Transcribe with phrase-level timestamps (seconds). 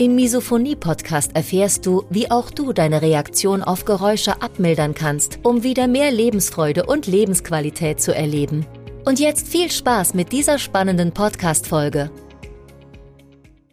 [0.00, 5.88] Im Misophonie-Podcast erfährst du, wie auch du deine Reaktion auf Geräusche abmildern kannst, um wieder
[5.88, 8.64] mehr Lebensfreude und Lebensqualität zu erleben.
[9.04, 12.10] Und jetzt viel Spaß mit dieser spannenden Podcast-Folge.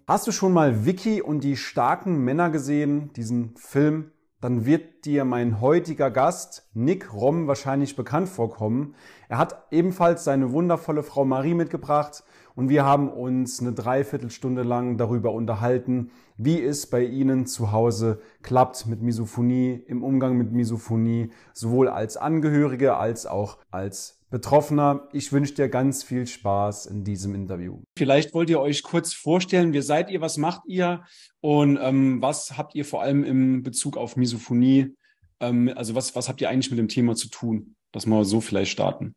[0.06, 4.12] Hast du schon mal Vicky und die starken Männer gesehen, diesen Film?
[4.42, 8.96] Dann wird dir mein heutiger Gast, Nick Romm, wahrscheinlich bekannt vorkommen.
[9.30, 12.26] Er hat ebenfalls seine wundervolle Frau Marie mitgebracht
[12.58, 18.20] und wir haben uns eine Dreiviertelstunde lang darüber unterhalten, wie es bei Ihnen zu Hause
[18.42, 25.08] klappt mit Misophonie, im Umgang mit Misophonie, sowohl als Angehörige als auch als Betroffener.
[25.14, 27.84] Ich wünsche dir ganz viel Spaß in diesem Interview.
[27.96, 31.04] Vielleicht wollt ihr euch kurz vorstellen, wer seid ihr, was macht ihr
[31.42, 34.96] und ähm, was habt ihr vor allem im Bezug auf Misophonie,
[35.40, 37.76] ähm, also was, was habt ihr eigentlich mit dem Thema zu tun?
[37.92, 39.14] Dass wir so vielleicht starten.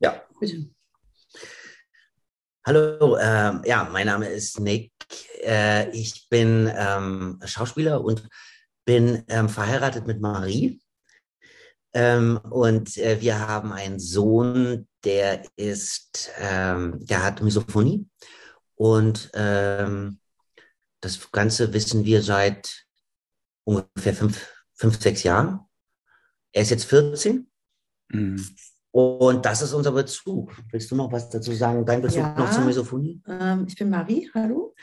[0.00, 0.75] Ja, bitte.
[2.68, 4.90] Hallo, ähm, ja, mein Name ist Nick.
[5.40, 8.28] Äh, ich bin ähm, Schauspieler und
[8.84, 10.82] bin ähm, verheiratet mit Marie.
[11.94, 18.08] Ähm, und äh, wir haben einen Sohn, der ist, ähm, der hat Misophonie.
[18.74, 20.18] Und ähm,
[21.00, 22.84] das Ganze wissen wir seit
[23.62, 24.44] ungefähr fünf,
[24.74, 25.60] fünf sechs Jahren.
[26.50, 27.48] Er ist jetzt 14.
[28.08, 28.56] Mhm.
[28.96, 30.56] Und das ist unser Bezug.
[30.70, 31.84] Willst du noch was dazu sagen?
[31.84, 33.20] Dein Bezug ja, noch zur Misophonie?
[33.28, 34.74] Ähm, ich bin Marie, hallo.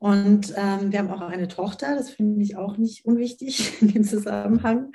[0.00, 4.02] Und ähm, wir haben auch eine Tochter, das finde ich auch nicht unwichtig in dem
[4.02, 4.90] Zusammenhang.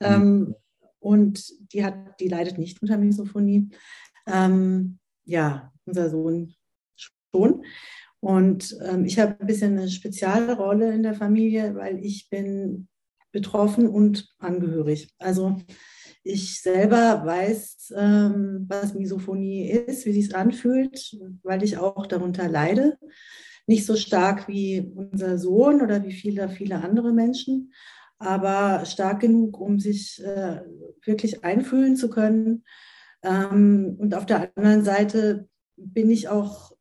[0.00, 0.56] Ähm,
[0.98, 3.68] und die, hat, die leidet nicht unter Misophonie.
[4.26, 6.56] Ähm, ja, unser Sohn
[6.96, 7.64] schon.
[8.18, 12.88] Und ähm, ich habe ein bisschen eine spezielle Rolle in der Familie, weil ich bin
[13.30, 15.14] betroffen und angehörig.
[15.20, 15.56] Also
[16.22, 22.98] ich selber weiß, ähm, was Misophonie ist, wie sich anfühlt, weil ich auch darunter leide.
[23.66, 27.72] Nicht so stark wie unser Sohn oder wie viele, viele andere Menschen,
[28.18, 30.62] aber stark genug, um sich äh,
[31.04, 32.64] wirklich einfühlen zu können.
[33.22, 36.72] Ähm, und auf der anderen Seite bin ich auch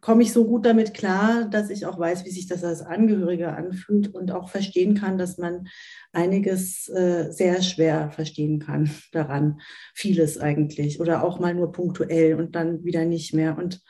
[0.00, 3.56] komme ich so gut damit klar, dass ich auch weiß, wie sich das als Angehöriger
[3.56, 5.68] anfühlt und auch verstehen kann, dass man
[6.12, 9.60] einiges äh, sehr schwer verstehen kann daran.
[9.94, 13.58] Vieles eigentlich oder auch mal nur punktuell und dann wieder nicht mehr.
[13.58, 13.82] Und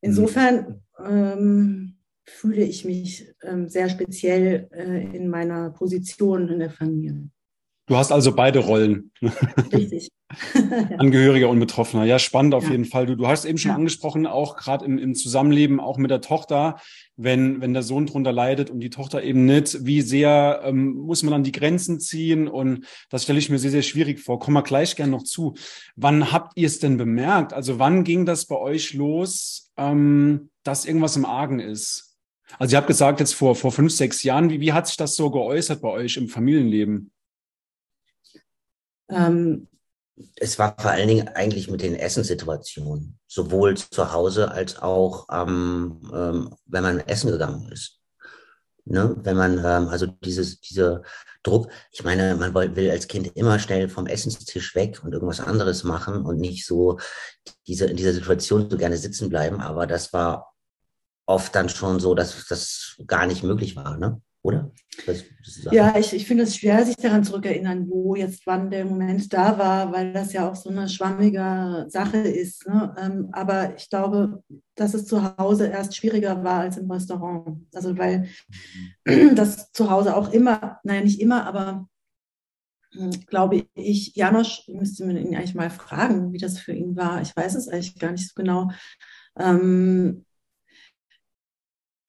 [0.00, 7.30] insofern ähm, fühle ich mich ähm, sehr speziell äh, in meiner Position in der Familie.
[7.90, 9.10] Du hast also beide Rollen.
[9.72, 10.12] Richtig.
[10.98, 12.04] Angehöriger und Betroffener.
[12.04, 12.70] Ja, spannend auf ja.
[12.70, 13.04] jeden Fall.
[13.04, 13.74] Du, du hast eben schon ja.
[13.74, 16.76] angesprochen, auch gerade im, im Zusammenleben, auch mit der Tochter,
[17.16, 21.24] wenn, wenn der Sohn drunter leidet und die Tochter eben nicht, wie sehr ähm, muss
[21.24, 22.46] man dann die Grenzen ziehen?
[22.46, 24.38] Und das stelle ich mir sehr, sehr schwierig vor.
[24.38, 25.54] Kommen wir gleich gern noch zu.
[25.96, 27.52] Wann habt ihr es denn bemerkt?
[27.52, 32.16] Also wann ging das bei euch los, ähm, dass irgendwas im Argen ist?
[32.60, 35.16] Also ihr habt gesagt, jetzt vor, vor fünf, sechs Jahren, wie, wie hat sich das
[35.16, 37.10] so geäußert bei euch im Familienleben?
[39.10, 39.68] Ähm,
[40.36, 46.10] es war vor allen Dingen eigentlich mit den Essenssituationen, sowohl zu Hause als auch ähm,
[46.12, 48.00] ähm, wenn man essen gegangen ist.
[48.84, 49.14] Ne?
[49.22, 51.02] Wenn man ähm, also dieses, dieser
[51.42, 55.84] Druck, ich meine, man will als Kind immer schnell vom Essenstisch weg und irgendwas anderes
[55.84, 56.98] machen und nicht so
[57.66, 60.54] diese, in dieser Situation so gerne sitzen bleiben, aber das war
[61.26, 63.96] oft dann schon so, dass das gar nicht möglich war.
[63.96, 64.20] Ne?
[64.42, 64.70] Oder?
[65.06, 65.24] Das
[65.70, 69.58] ja, ich, ich finde es schwer, sich daran zurückerinnern, wo jetzt wann der Moment da
[69.58, 72.66] war, weil das ja auch so eine schwammige Sache ist.
[72.66, 72.94] Ne?
[72.98, 74.42] Ähm, aber ich glaube,
[74.74, 77.66] dass es zu Hause erst schwieriger war als im Restaurant.
[77.74, 78.28] Also weil
[79.04, 79.34] mhm.
[79.34, 81.88] das zu Hause auch immer, naja, nicht immer, aber
[82.92, 87.22] hm, glaube ich, Janosch, müsste man ihn eigentlich mal fragen, wie das für ihn war.
[87.22, 88.70] Ich weiß es eigentlich gar nicht so genau.
[89.38, 90.24] Ähm,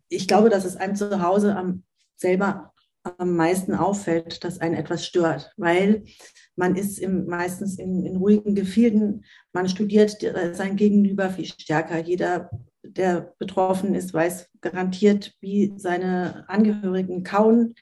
[0.10, 1.84] ich glaube, dass es einem zu Hause am
[2.22, 2.72] selber
[3.04, 6.04] am meisten auffällt, dass einen etwas stört, weil
[6.56, 10.18] man ist im, meistens in, in ruhigen Gefilden, man studiert
[10.54, 11.98] sein Gegenüber viel stärker.
[11.98, 12.52] Jeder,
[12.84, 17.74] der betroffen ist, weiß garantiert, wie seine Angehörigen kauen,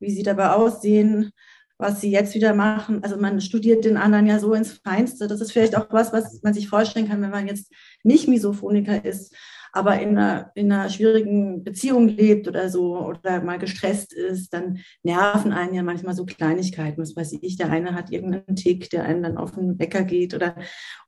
[0.00, 1.30] wie sie dabei aussehen,
[1.78, 3.02] was sie jetzt wieder machen.
[3.04, 5.28] Also man studiert den anderen ja so ins Feinste.
[5.28, 9.04] Das ist vielleicht auch was, was man sich vorstellen kann, wenn man jetzt nicht Misophoniker
[9.04, 9.34] ist.
[9.74, 14.78] Aber in einer, in einer schwierigen Beziehung lebt oder so oder mal gestresst ist, dann
[15.02, 17.02] nerven einen ja manchmal so Kleinigkeiten.
[17.02, 20.32] Was weiß ich, der eine hat irgendeinen Tick, der einen dann auf den Wecker geht
[20.32, 20.54] oder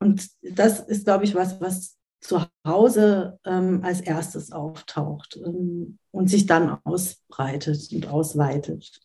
[0.00, 6.28] und das ist, glaube ich, was, was zu Hause ähm, als erstes auftaucht ähm, und
[6.28, 9.00] sich dann ausbreitet und ausweitet.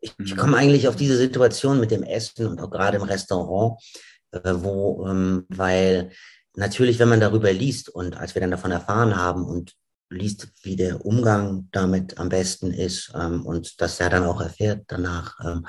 [0.00, 3.82] Ich, ich komme eigentlich auf diese Situation mit dem Essen und auch gerade im Restaurant,
[4.30, 6.12] äh, wo, ähm, weil
[6.54, 9.74] natürlich, wenn man darüber liest und als wir dann davon erfahren haben und
[10.10, 14.84] liest, wie der Umgang damit am besten ist ähm, und das er dann auch erfährt
[14.88, 15.66] danach, ähm,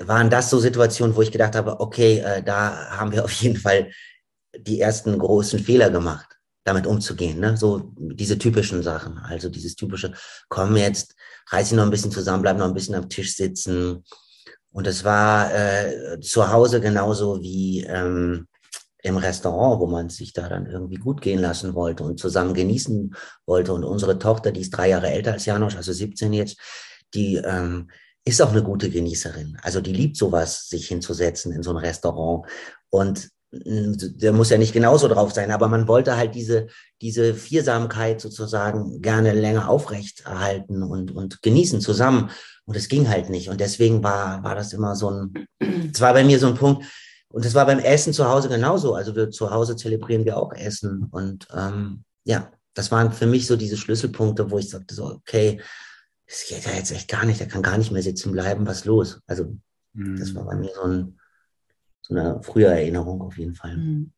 [0.00, 3.56] waren das so Situationen, wo ich gedacht habe, okay, äh, da haben wir auf jeden
[3.56, 3.90] Fall
[4.56, 7.40] die ersten großen Fehler gemacht, damit umzugehen.
[7.40, 7.56] Ne?
[7.56, 9.18] So diese typischen Sachen.
[9.18, 10.12] Also dieses typische,
[10.48, 11.14] komm jetzt,
[11.50, 14.04] reiß dich noch ein bisschen zusammen, bleib noch ein bisschen am Tisch sitzen.
[14.70, 18.46] Und es war äh, zu Hause genauso wie ähm,
[19.02, 23.14] im Restaurant, wo man sich da dann irgendwie gut gehen lassen wollte und zusammen genießen
[23.46, 23.72] wollte.
[23.72, 26.58] Und unsere Tochter, die ist drei Jahre älter als Janosch, also 17 jetzt,
[27.14, 27.90] die ähm,
[28.24, 29.58] ist auch eine gute Genießerin.
[29.62, 32.46] Also die liebt sowas, sich hinzusetzen in so ein Restaurant.
[32.90, 36.68] Und der muss ja nicht genauso drauf sein, aber man wollte halt diese,
[37.02, 42.30] diese Viersamkeit sozusagen gerne länger aufrecht erhalten und, und genießen zusammen.
[42.64, 43.50] Und es ging halt nicht.
[43.50, 45.48] Und deswegen war, war das immer so ein,
[45.92, 46.86] es war bei mir so ein Punkt.
[47.32, 48.94] Und es war beim Essen zu Hause genauso.
[48.94, 51.08] Also wir zu Hause zelebrieren wir auch Essen.
[51.10, 55.60] Und ähm, ja, das waren für mich so diese Schlüsselpunkte, wo ich sagte so, okay,
[56.26, 58.84] es geht ja jetzt echt gar nicht, der kann gar nicht mehr sitzen bleiben, was
[58.84, 59.20] los?
[59.26, 59.56] Also
[59.92, 60.18] mhm.
[60.18, 61.18] das war bei mir so ein,
[62.00, 63.76] so eine frühe Erinnerung auf jeden Fall.
[63.76, 64.12] Mhm.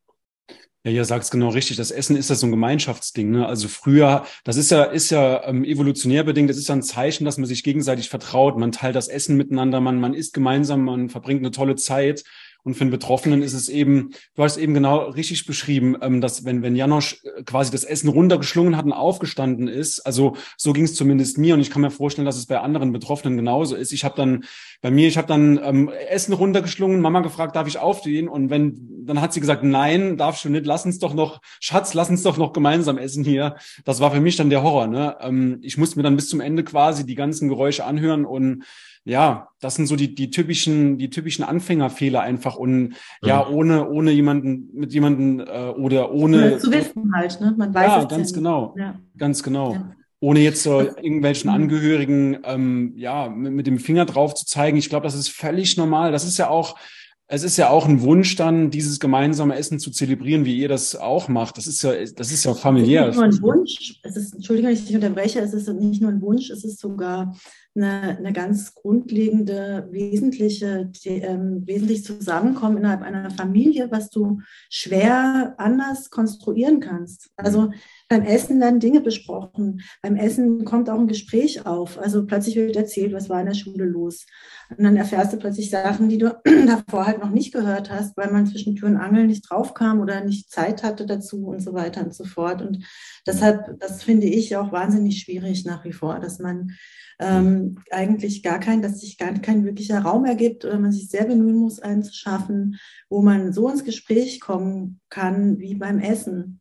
[0.87, 1.79] Ja, ihr sagt es genau richtig.
[1.79, 3.31] Das Essen ist ja so ein Gemeinschaftsding.
[3.31, 3.47] Ne?
[3.47, 7.25] Also früher, das ist ja, ist ja ähm, evolutionär bedingt, das ist ja ein Zeichen,
[7.25, 8.59] dass man sich gegenseitig vertraut.
[8.59, 12.23] Man teilt das Essen miteinander, man, man isst gemeinsam, man verbringt eine tolle Zeit.
[12.65, 16.47] Und für den Betroffenen ist es eben, du hast eben genau richtig beschrieben, ähm, dass
[16.47, 20.85] wenn, wenn Janosch äh, quasi das Essen runtergeschlungen hat und aufgestanden ist, also so ging
[20.85, 23.93] es zumindest mir und ich kann mir vorstellen, dass es bei anderen Betroffenen genauso ist.
[23.93, 24.45] Ich habe dann,
[24.81, 28.29] bei mir, ich habe dann ähm, Essen runtergeschlungen, Mama gefragt, darf ich aufstehen?
[28.29, 31.93] Und wenn, dann hat sie gesagt, nein, darfst du nicht, lass uns doch noch, Schatz,
[31.93, 33.57] lass uns doch noch gemeinsam essen hier.
[33.85, 34.87] Das war für mich dann der Horror.
[34.87, 35.17] Ne?
[35.21, 38.65] Ähm, ich musste mir dann bis zum Ende quasi die ganzen Geräusche anhören und
[39.05, 43.55] ja, das sind so die, die typischen, die typischen Anfängerfehler einfach und ja, mhm.
[43.55, 46.59] ohne, ohne jemanden, mit jemanden äh, oder ohne.
[46.59, 47.55] Zu wissen halt, ne?
[47.57, 48.75] Man weiß ja, ganz ja genau.
[48.79, 48.99] Ja.
[49.19, 49.75] Ganz genau.
[49.75, 49.93] Ja.
[50.21, 51.57] Ohne jetzt so irgendwelchen mhm.
[51.57, 54.79] Angehörigen ähm, ja, mit, mit dem Finger drauf zu zeigen.
[54.79, 56.11] Ich glaube, das ist völlig normal.
[56.11, 56.79] Das ist ja auch,
[57.27, 60.95] es ist ja auch ein Wunsch dann, dieses gemeinsame Essen zu zelebrieren, wie ihr das
[60.95, 61.57] auch macht.
[61.57, 63.09] Das ist ja, das ist ja familiär.
[63.09, 64.01] Es ist nicht nur ein Wunsch.
[64.03, 65.41] Es ist, Entschuldigung, wenn ich dich unterbreche.
[65.41, 66.51] Es ist nicht nur ein Wunsch.
[66.51, 67.35] Es ist sogar
[67.75, 75.55] eine, eine ganz grundlegende, wesentliche, die, ähm, wesentlich Zusammenkommen innerhalb einer Familie, was du schwer
[75.57, 77.31] anders konstruieren kannst.
[77.37, 77.71] Also
[78.15, 79.83] beim Essen werden Dinge besprochen.
[80.01, 81.99] Beim Essen kommt auch ein Gespräch auf.
[81.99, 84.27] Also plötzlich wird erzählt, was war in der Schule los.
[84.71, 86.29] Und dann erfährst du plötzlich Sachen, die du
[86.67, 90.23] davor halt noch nicht gehört hast, weil man zwischen Tür und Angel nicht draufkam oder
[90.23, 92.63] nicht Zeit hatte dazu und so weiter und so fort.
[92.63, 92.85] Und
[93.27, 96.71] deshalb, das finde ich auch wahnsinnig schwierig nach wie vor, dass man
[97.19, 101.25] ähm, eigentlich gar kein, dass sich gar kein wirklicher Raum ergibt oder man sich sehr
[101.25, 102.79] bemühen muss, einen zu schaffen,
[103.09, 106.61] wo man so ins Gespräch kommen kann wie beim Essen.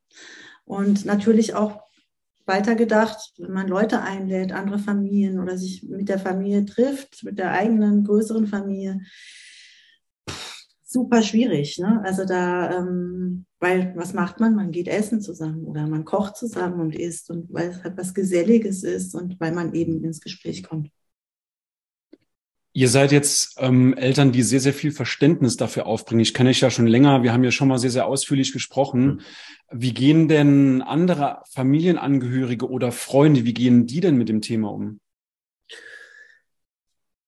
[0.65, 1.81] Und natürlich auch
[2.45, 7.51] weitergedacht, wenn man Leute einlädt, andere Familien oder sich mit der Familie trifft, mit der
[7.51, 9.00] eigenen größeren Familie,
[10.93, 11.79] super schwierig.
[11.79, 12.01] Ne?
[12.03, 14.55] Also da, ähm, weil was macht man?
[14.55, 18.13] Man geht essen zusammen oder man kocht zusammen und isst und weil es halt was
[18.13, 20.89] Geselliges ist und weil man eben ins Gespräch kommt.
[22.75, 26.22] Ihr seid jetzt ähm, Eltern, die sehr, sehr viel Verständnis dafür aufbringen.
[26.22, 27.22] Ich kenne euch ja schon länger.
[27.22, 29.06] Wir haben ja schon mal sehr, sehr ausführlich gesprochen.
[29.06, 29.22] Mhm.
[29.72, 35.00] Wie gehen denn andere Familienangehörige oder Freunde, wie gehen die denn mit dem Thema um?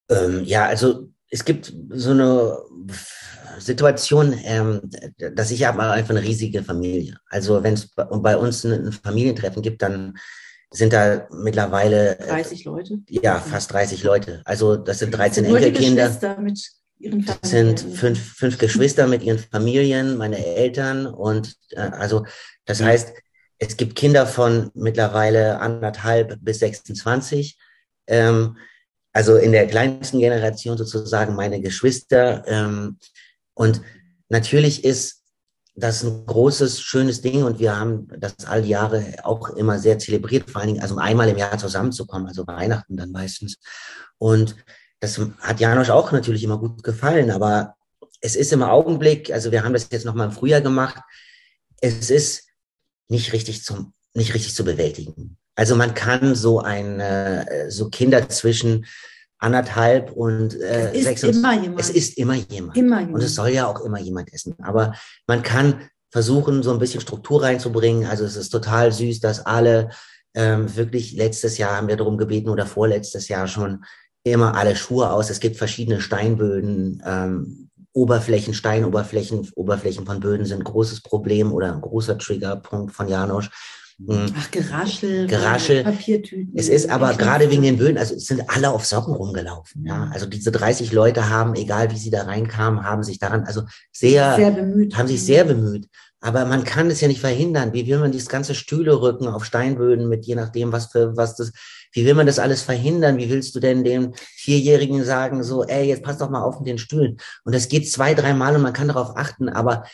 [0.09, 2.57] Ähm, ja, also es gibt so eine
[3.59, 4.81] Situation, ähm,
[5.33, 7.17] dass ich habe einfach eine riesige Familie.
[7.29, 10.17] Also wenn es bei uns ein Familientreffen gibt, dann
[10.71, 12.99] sind da mittlerweile 30 Leute.
[13.09, 14.41] Ja, fast 30 Leute.
[14.45, 16.37] Also das sind 13 das Enkelkinder.
[16.39, 16.59] Mit
[16.97, 22.25] ihren das sind fünf, fünf Geschwister mit ihren Familien, meine Eltern und äh, also
[22.65, 23.13] das heißt,
[23.57, 27.57] es gibt Kinder von mittlerweile anderthalb bis 26.
[28.07, 28.57] Ähm,
[29.13, 32.43] also in der kleinsten Generation sozusagen meine Geschwister.
[32.47, 32.97] Ähm,
[33.53, 33.81] und
[34.27, 35.23] natürlich ist
[35.75, 39.99] das ein großes, schönes Ding und wir haben das all die Jahre auch immer sehr
[39.99, 43.57] zelebriert, vor allen Dingen, also einmal im Jahr zusammenzukommen, also Weihnachten dann meistens.
[44.17, 44.55] Und
[45.01, 47.75] das hat Janosch auch natürlich immer gut gefallen, aber
[48.21, 51.01] es ist im Augenblick, also wir haben das jetzt nochmal im Frühjahr gemacht,
[51.81, 52.47] es ist
[53.09, 55.37] nicht richtig zum, nicht richtig zu bewältigen.
[55.55, 58.85] Also man kann so ein, äh, so Kinder zwischen
[59.39, 61.79] anderthalb und äh, es sechs ist und, immer jemand.
[61.79, 62.77] es ist immer jemand.
[62.77, 63.15] Immer jemand.
[63.15, 64.55] Und es soll ja auch immer jemand essen.
[64.61, 64.93] Aber
[65.27, 68.07] man kann versuchen, so ein bisschen Struktur reinzubringen.
[68.07, 69.89] Also es ist total süß, dass alle
[70.33, 73.83] ähm, wirklich letztes Jahr haben wir darum gebeten oder vorletztes Jahr schon
[74.23, 75.29] immer alle Schuhe aus.
[75.29, 81.73] Es gibt verschiedene Steinböden, ähm, Oberflächen, Steinoberflächen, Oberflächen von Böden sind ein großes Problem oder
[81.73, 83.49] ein großer Triggerpunkt von Janosch.
[83.97, 84.33] Mhm.
[84.37, 85.83] Ach, Geraschel, Geraschel.
[85.83, 86.53] Papiertüten.
[86.55, 89.85] Es ist aber gerade wegen den Böden, also es sind alle auf Socken rumgelaufen.
[89.85, 93.63] Ja, also diese 30 Leute haben, egal wie sie da reinkamen, haben sich daran, also
[93.93, 94.97] sehr, sehr bemüht.
[94.97, 95.87] haben sich sehr bemüht.
[96.19, 97.71] Aber man kann es ja nicht verhindern.
[97.71, 101.35] Wie will man dieses ganze Stühle rücken auf Steinböden mit je nachdem, was für was
[101.35, 101.51] das,
[101.93, 103.17] wie will man das alles verhindern?
[103.17, 106.67] Wie willst du denn dem Vierjährigen sagen, so, ey, jetzt pass doch mal auf mit
[106.67, 107.17] den Stühlen?
[107.43, 109.85] Und das geht zwei, dreimal und man kann darauf achten, aber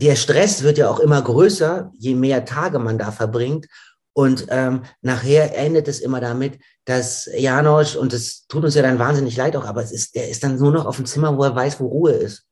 [0.00, 3.66] der Stress wird ja auch immer größer, je mehr Tage man da verbringt.
[4.12, 8.98] Und ähm, nachher endet es immer damit, dass Janosch, und das tut uns ja dann
[8.98, 11.44] wahnsinnig leid auch, aber es ist, der ist dann nur noch auf dem Zimmer, wo
[11.44, 12.44] er weiß, wo Ruhe ist.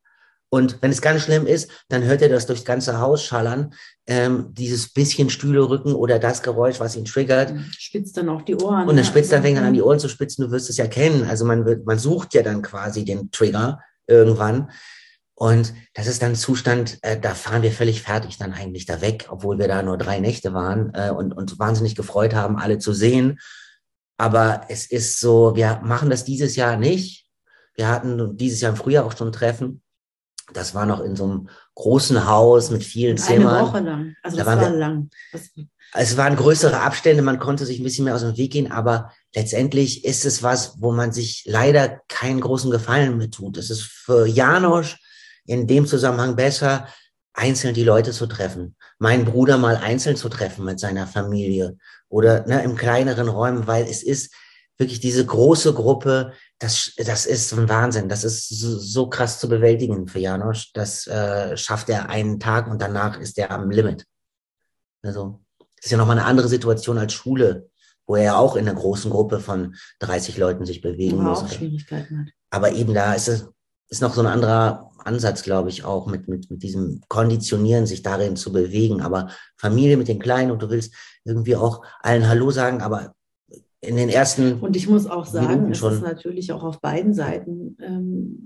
[0.48, 3.74] Und wenn es ganz schlimm ist, dann hört er das durchs ganze Haus schallern,
[4.06, 7.52] ähm, dieses bisschen Stühle rücken oder das Geräusch, was ihn triggert.
[7.76, 8.88] Spitzt dann auch die Ohren.
[8.88, 10.44] Und dann spitzt dann fängt er an, die Ohren zu spitzen.
[10.44, 11.26] Du wirst es ja kennen.
[11.28, 14.70] Also man wird, man sucht ja dann quasi den Trigger irgendwann.
[15.38, 19.02] Und das ist dann ein Zustand, äh, da fahren wir völlig fertig dann eigentlich da
[19.02, 22.78] weg, obwohl wir da nur drei Nächte waren äh, und uns wahnsinnig gefreut haben, alle
[22.78, 23.38] zu sehen.
[24.16, 27.26] Aber es ist so, wir machen das dieses Jahr nicht.
[27.74, 29.82] Wir hatten dieses Jahr im Frühjahr auch schon ein Treffen.
[30.54, 33.66] Das war noch in so einem großen Haus mit vielen Eine Zimmern.
[33.66, 34.14] Woche lang.
[34.22, 35.10] Also Da das war wir- lang.
[35.32, 35.50] Das,
[35.92, 39.12] Es waren größere Abstände, man konnte sich ein bisschen mehr aus dem Weg gehen, aber
[39.34, 43.58] letztendlich ist es was, wo man sich leider keinen großen Gefallen mit tut.
[43.58, 44.96] Es ist für Janosch
[45.46, 46.88] in dem Zusammenhang besser,
[47.34, 48.76] einzeln die Leute zu treffen.
[48.98, 51.76] Meinen Bruder mal einzeln zu treffen mit seiner Familie
[52.08, 54.34] oder ne, im kleineren Räumen, weil es ist
[54.78, 58.08] wirklich diese große Gruppe, das, das ist ein Wahnsinn.
[58.08, 60.72] Das ist so, so krass zu bewältigen für Janosch.
[60.72, 64.04] Das äh, schafft er einen Tag und danach ist er am Limit.
[65.02, 67.70] Also, das ist ja nochmal eine andere Situation als Schule,
[68.06, 71.44] wo er ja auch in einer großen Gruppe von 30 Leuten sich bewegen muss.
[72.50, 73.48] Aber eben da ist es
[73.88, 78.02] ist noch so ein anderer Ansatz, glaube ich, auch mit, mit, mit diesem Konditionieren, sich
[78.02, 79.00] darin zu bewegen.
[79.00, 80.94] Aber Familie mit den Kleinen und du willst
[81.24, 83.14] irgendwie auch allen Hallo sagen, aber
[83.80, 87.76] in den ersten, Und ich muss auch sagen, es ist natürlich auch auf beiden Seiten
[87.80, 88.44] ähm,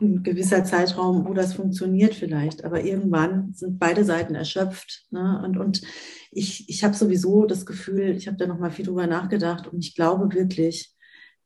[0.00, 2.64] ein gewisser Zeitraum, wo das funktioniert vielleicht.
[2.64, 5.06] Aber irgendwann sind beide Seiten erschöpft.
[5.10, 5.42] Ne?
[5.44, 5.82] Und, und
[6.30, 9.78] ich, ich habe sowieso das Gefühl, ich habe da noch mal viel drüber nachgedacht und
[9.78, 10.94] ich glaube wirklich,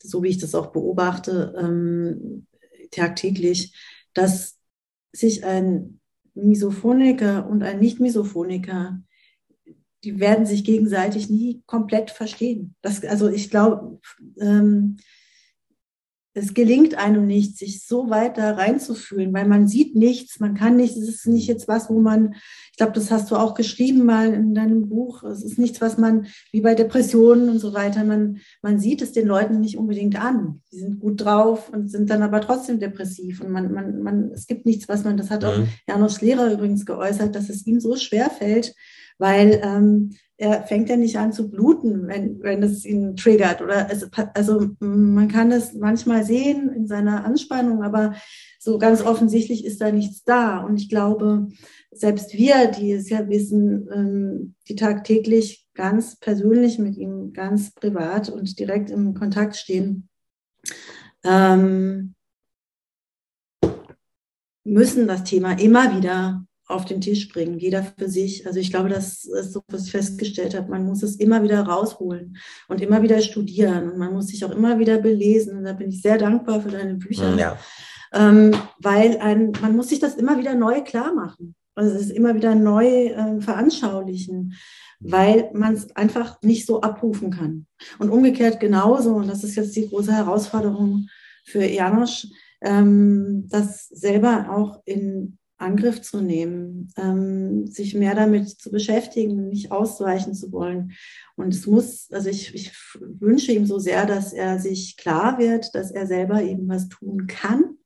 [0.02, 2.46] so wie ich das auch beobachte, ähm,
[2.90, 3.74] tagtäglich,
[4.14, 4.58] dass
[5.12, 6.00] sich ein
[6.34, 9.00] Misophoniker und ein Nicht-Misophoniker
[10.04, 12.74] die werden sich gegenseitig nie komplett verstehen.
[12.82, 14.00] Das, also ich glaube,
[14.38, 14.96] ähm,
[16.32, 20.76] es gelingt einem nicht, sich so weit da reinzufühlen, weil man sieht nichts, man kann
[20.76, 22.34] nichts, es ist nicht jetzt was, wo man,
[22.70, 25.98] ich glaube, das hast du auch geschrieben mal in deinem Buch, es ist nichts, was
[25.98, 30.22] man, wie bei Depressionen und so weiter, man, man sieht es den Leuten nicht unbedingt
[30.22, 30.62] an.
[30.72, 34.46] Die sind gut drauf und sind dann aber trotzdem depressiv und man, man, man, es
[34.46, 35.68] gibt nichts, was man, das hat auch Mhm.
[35.88, 38.74] Janusz Lehrer übrigens geäußert, dass es ihm so schwer fällt,
[39.18, 43.60] weil ähm, er fängt ja nicht an zu bluten, wenn, wenn es ihn triggert.
[43.60, 48.14] Oder es, also man kann das manchmal sehen in seiner Anspannung, aber
[48.58, 50.60] so ganz offensichtlich ist da nichts da.
[50.60, 51.48] Und ich glaube,
[51.90, 58.30] selbst wir, die es ja wissen, ähm, die tagtäglich ganz persönlich mit ihm, ganz privat
[58.30, 60.08] und direkt im Kontakt stehen,
[61.22, 62.14] ähm,
[64.64, 68.46] müssen das Thema immer wieder auf den Tisch bringen, jeder für sich.
[68.46, 70.70] Also ich glaube, das ist so, was ich festgestellt habe.
[70.70, 72.36] Man muss es immer wieder rausholen
[72.68, 75.58] und immer wieder studieren und man muss sich auch immer wieder belesen.
[75.58, 77.58] Und da bin ich sehr dankbar für deine Bücher, Ja.
[78.12, 81.54] ähm, weil ein, man muss sich das immer wieder neu klar machen.
[81.74, 84.54] Also es ist immer wieder neu ähm, veranschaulichen,
[85.00, 87.66] weil man es einfach nicht so abrufen kann.
[87.98, 91.08] Und umgekehrt genauso, und das ist jetzt die große Herausforderung
[91.44, 92.26] für Janosch,
[92.60, 99.70] ähm, das selber auch in Angriff zu nehmen, ähm, sich mehr damit zu beschäftigen, nicht
[99.70, 100.92] ausweichen zu wollen.
[101.36, 105.74] Und es muss, also ich, ich wünsche ihm so sehr, dass er sich klar wird,
[105.74, 107.76] dass er selber eben was tun kann,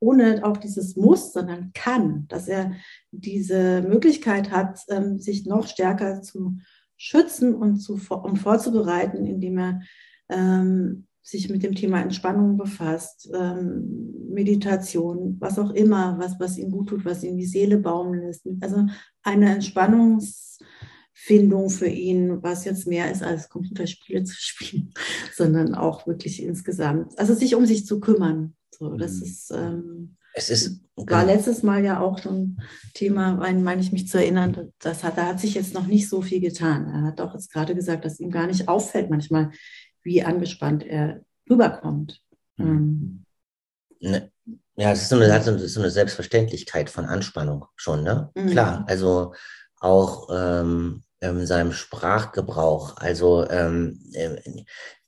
[0.00, 2.72] ohne auch dieses Muss, sondern kann, dass er
[3.10, 6.58] diese Möglichkeit hat, ähm, sich noch stärker zu
[6.96, 9.80] schützen und, zu, und vorzubereiten, indem er
[10.28, 16.70] ähm, sich mit dem Thema Entspannung befasst, ähm, Meditation, was auch immer, was, was ihm
[16.70, 18.48] gut tut, was ihm die Seele baumeln lässt.
[18.60, 18.86] Also
[19.22, 24.94] eine Entspannungsfindung für ihn, was jetzt mehr ist, als Computerspiele zu spielen,
[25.34, 27.18] sondern auch wirklich insgesamt.
[27.18, 28.54] Also sich um sich zu kümmern.
[28.70, 29.22] So, das mhm.
[29.22, 32.58] ist ähm, es ist, war letztes Mal ja auch schon
[32.94, 36.22] Thema, meine ich mich zu erinnern, das hat, da hat sich jetzt noch nicht so
[36.22, 36.86] viel getan.
[36.86, 39.50] Er hat auch jetzt gerade gesagt, dass ihm gar nicht auffällt manchmal,
[40.02, 42.22] wie angespannt er rüberkommt.
[42.56, 43.24] Mhm.
[44.00, 44.30] Ne,
[44.76, 48.30] ja, es ist so eine, ist so eine Selbstverständlichkeit von Anspannung schon, ne?
[48.34, 48.46] Mhm.
[48.48, 49.34] Klar, also
[49.80, 54.00] auch ähm, in seinem Sprachgebrauch, also ähm,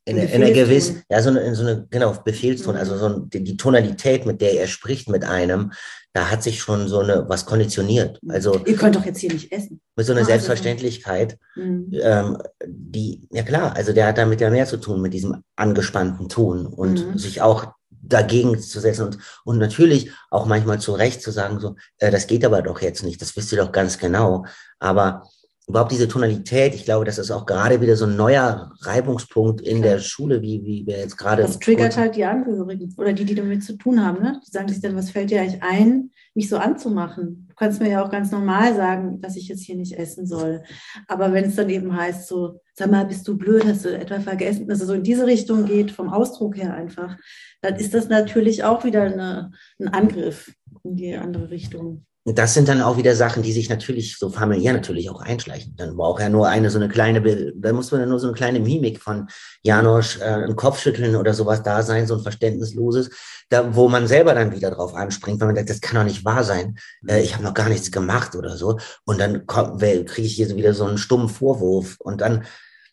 [0.05, 3.01] in, in einer gewissen, ja, so eine, so eine genau, Befehlston, also mhm.
[3.01, 5.73] also so die, die, Tonalität, mit der er spricht mit einem,
[6.13, 8.19] da hat sich schon so eine, was konditioniert.
[8.23, 8.31] Mhm.
[8.31, 8.61] Also.
[8.65, 9.81] Ihr könnt doch jetzt hier nicht essen.
[9.97, 11.91] Mit so einer also Selbstverständlichkeit, mhm.
[11.93, 16.29] ähm, die, ja klar, also der hat damit ja mehr zu tun, mit diesem angespannten
[16.29, 17.19] Ton und mhm.
[17.19, 17.67] sich auch
[18.03, 22.27] dagegen zu setzen und, und natürlich auch manchmal zu Recht zu sagen, so, äh, das
[22.27, 24.47] geht aber doch jetzt nicht, das wisst ihr doch ganz genau.
[24.79, 25.29] Aber
[25.71, 29.83] überhaupt diese Tonalität, ich glaube, das ist auch gerade wieder so ein neuer Reibungspunkt in
[29.83, 31.43] der Schule, wie, wie wir jetzt gerade.
[31.43, 34.21] Das triggert halt die Angehörigen oder die, die damit zu tun haben.
[34.23, 34.41] Ne?
[34.45, 37.47] Die sagen sich dann, was fällt dir eigentlich ein, mich so anzumachen?
[37.49, 40.63] Du kannst mir ja auch ganz normal sagen, dass ich jetzt hier nicht essen soll.
[41.07, 44.19] Aber wenn es dann eben heißt, so, sag mal, bist du blöd, hast du etwa
[44.21, 47.17] vergessen, dass es so in diese Richtung geht, vom Ausdruck her einfach,
[47.63, 52.69] dann ist das natürlich auch wieder eine, ein Angriff in die andere Richtung das sind
[52.69, 55.75] dann auch wieder Sachen, die sich natürlich so familiär natürlich auch einschleichen.
[55.77, 58.37] Dann braucht er nur eine so eine kleine, da muss man ja nur so eine
[58.37, 59.29] kleine Mimik von
[59.63, 63.11] Janosch, äh, ein Kopfschütteln oder sowas da sein, so ein verständnisloses,
[63.49, 66.25] da, wo man selber dann wieder drauf anspringt, weil man denkt, das kann doch nicht
[66.25, 66.77] wahr sein.
[67.07, 68.79] Äh, ich habe noch gar nichts gemacht oder so.
[69.07, 72.45] Und dann kriege ich hier so wieder so einen stummen Vorwurf und dann,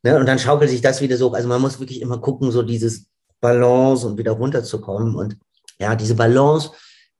[0.04, 1.34] ne, und dann schaukelt sich das wieder so.
[1.34, 3.08] Also man muss wirklich immer gucken, so dieses
[3.42, 5.16] Balance und wieder runterzukommen.
[5.16, 5.38] Und
[5.80, 6.72] ja, diese Balance,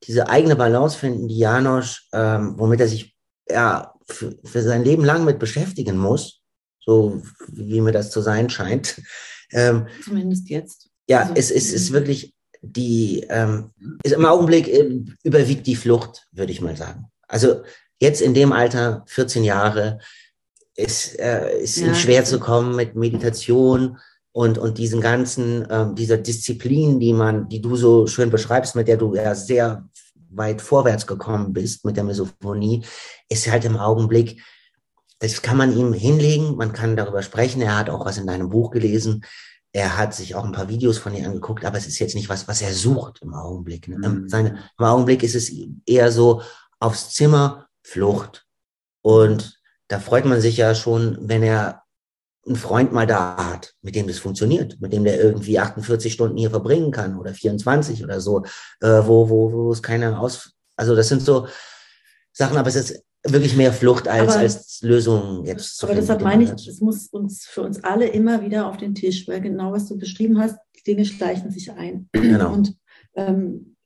[0.04, 3.16] diese eigene Balance finden, die Janosch, ähm, womit er sich
[3.50, 6.42] ja für, für, sein Leben lang mit beschäftigen muss,
[6.80, 9.02] so wie mir das zu sein scheint.
[9.54, 10.90] Ähm, Zumindest jetzt.
[11.08, 13.72] Ja, also, es, es ist wirklich die, ähm,
[14.04, 17.06] ist im Augenblick äh, überwiegt die Flucht, würde ich mal sagen.
[17.30, 17.64] Also
[17.98, 20.00] jetzt in dem Alter, 14 Jahre,
[20.76, 23.98] ist, äh, ist ja, ihm schwer zu kommen mit Meditation,
[24.38, 28.88] und, und diesen ganzen, ähm, dieser Disziplin, die man, die du so schön beschreibst, mit
[28.88, 29.90] der du ja sehr
[30.30, 32.86] weit vorwärts gekommen bist mit der Misophonie,
[33.30, 34.44] ist halt im Augenblick,
[35.18, 37.64] das kann man ihm hinlegen, man kann darüber sprechen.
[37.64, 39.26] Er hat auch was in deinem Buch gelesen.
[39.72, 42.30] Er hat sich auch ein paar Videos von dir angeguckt, aber es ist jetzt nicht
[42.30, 43.88] was, was er sucht im Augenblick.
[43.88, 43.98] Ne?
[43.98, 44.30] Mhm.
[44.30, 45.52] Seine, Im Augenblick ist es
[45.88, 46.44] eher so
[46.80, 48.46] aufs Zimmer, Flucht.
[49.02, 51.87] Und da freut man sich ja schon, wenn er
[52.48, 56.38] einen Freund mal da hat, mit dem das funktioniert, mit dem der irgendwie 48 Stunden
[56.38, 58.44] hier verbringen kann oder 24 oder so,
[58.82, 60.54] äh, wo, wo, wo es keine Aus...
[60.76, 61.48] Also das sind so
[62.32, 65.84] Sachen, aber es ist wirklich mehr Flucht als, aber, als Lösung jetzt.
[65.84, 69.28] aber deshalb meine ich, es muss uns für uns alle immer wieder auf den Tisch,
[69.28, 72.10] weil genau was du beschrieben hast, die Dinge schleichen sich ein.
[72.12, 72.54] Genau.
[72.54, 72.76] Und
[73.16, 73.77] ähm,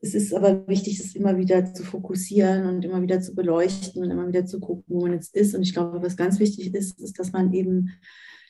[0.00, 4.10] es ist aber wichtig, das immer wieder zu fokussieren und immer wieder zu beleuchten und
[4.10, 5.54] immer wieder zu gucken, wo man jetzt ist.
[5.54, 7.90] Und ich glaube, was ganz wichtig ist, ist, dass man eben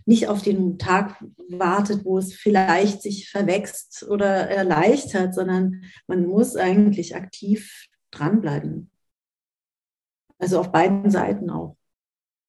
[0.04, 6.56] nicht auf den Tag wartet, wo es vielleicht sich verwächst oder erleichtert, sondern man muss
[6.56, 8.90] eigentlich aktiv dranbleiben.
[10.38, 11.77] Also auf beiden Seiten auch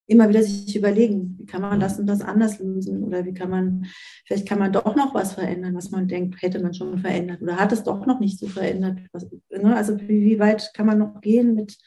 [0.10, 3.50] immer wieder sich überlegen, wie kann man das und das anders lösen oder wie kann
[3.50, 3.86] man,
[4.26, 7.58] vielleicht kann man doch noch was verändern, was man denkt, hätte man schon verändert oder
[7.58, 9.00] hat es doch noch nicht so verändert.
[9.12, 9.76] Was, ne?
[9.76, 11.78] Also wie, wie, weit kann man noch gehen mit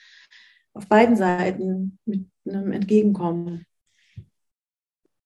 [0.73, 3.67] auf beiden Seiten mit einem Entgegenkommen?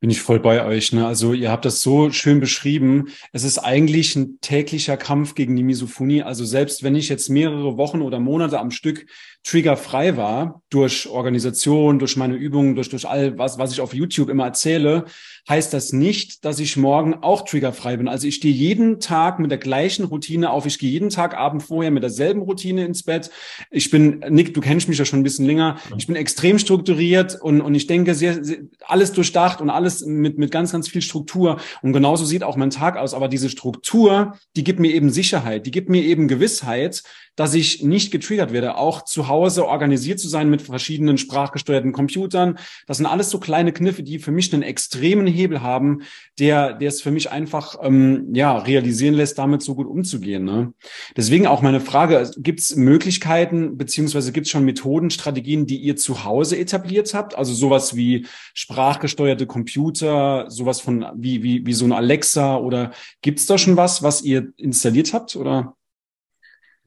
[0.01, 0.93] Bin ich voll bei euch.
[0.93, 1.07] Ne?
[1.07, 3.09] Also ihr habt das so schön beschrieben.
[3.33, 6.23] Es ist eigentlich ein täglicher Kampf gegen die Misophonie.
[6.23, 9.07] Also selbst wenn ich jetzt mehrere Wochen oder Monate am Stück
[9.47, 14.29] triggerfrei war, durch Organisation, durch meine Übungen, durch, durch all was, was ich auf YouTube
[14.29, 15.05] immer erzähle,
[15.49, 18.09] heißt das nicht, dass ich morgen auch triggerfrei bin.
[18.09, 20.67] Also ich stehe jeden Tag mit der gleichen Routine auf.
[20.67, 23.31] Ich gehe jeden Tag Abend vorher mit derselben Routine ins Bett.
[23.71, 25.77] Ich bin, Nick, du kennst mich ja schon ein bisschen länger.
[25.97, 30.39] Ich bin extrem strukturiert und, und ich denke sehr, sehr alles durchdacht und alles mit,
[30.39, 31.59] mit ganz, ganz viel Struktur.
[31.83, 33.15] Und genauso sieht auch mein Tag aus.
[33.15, 37.05] Aber diese Struktur, die gibt mir eben Sicherheit, die gibt mir eben Gewissheit,
[37.37, 42.59] dass ich nicht getriggert werde, auch zu Hause organisiert zu sein mit verschiedenen sprachgesteuerten Computern.
[42.87, 46.03] Das sind alles so kleine Kniffe, die für mich einen extremen Hebel haben,
[46.38, 50.44] der, der es für mich einfach ähm, ja realisieren lässt, damit so gut umzugehen.
[50.44, 50.72] Ne?
[51.16, 55.96] Deswegen auch meine Frage: Gibt es Möglichkeiten beziehungsweise gibt es schon Methoden, Strategien, die ihr
[55.96, 57.37] zu Hause etabliert habt?
[57.37, 62.92] Also sowas wie sprachgesteuerte Computer Computer, sowas von wie, wie, wie so ein Alexa oder
[63.20, 65.37] gibt es da schon was, was ihr installiert habt?
[65.37, 65.77] Oder?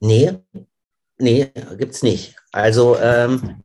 [0.00, 0.38] Nee,
[1.20, 2.34] nee, gibt's nicht.
[2.52, 3.56] Also ähm,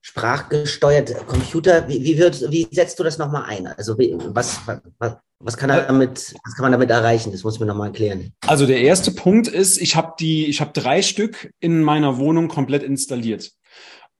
[0.00, 3.66] sprachgesteuerte Computer, wie, wie, wird, wie setzt du das nochmal ein?
[3.66, 4.60] Also wie, was,
[4.98, 7.32] was, was kann, er damit, was kann man damit erreichen?
[7.32, 8.32] Das muss ich mir nochmal erklären.
[8.46, 12.48] Also der erste Punkt ist, ich habe die, ich habe drei Stück in meiner Wohnung
[12.48, 13.52] komplett installiert.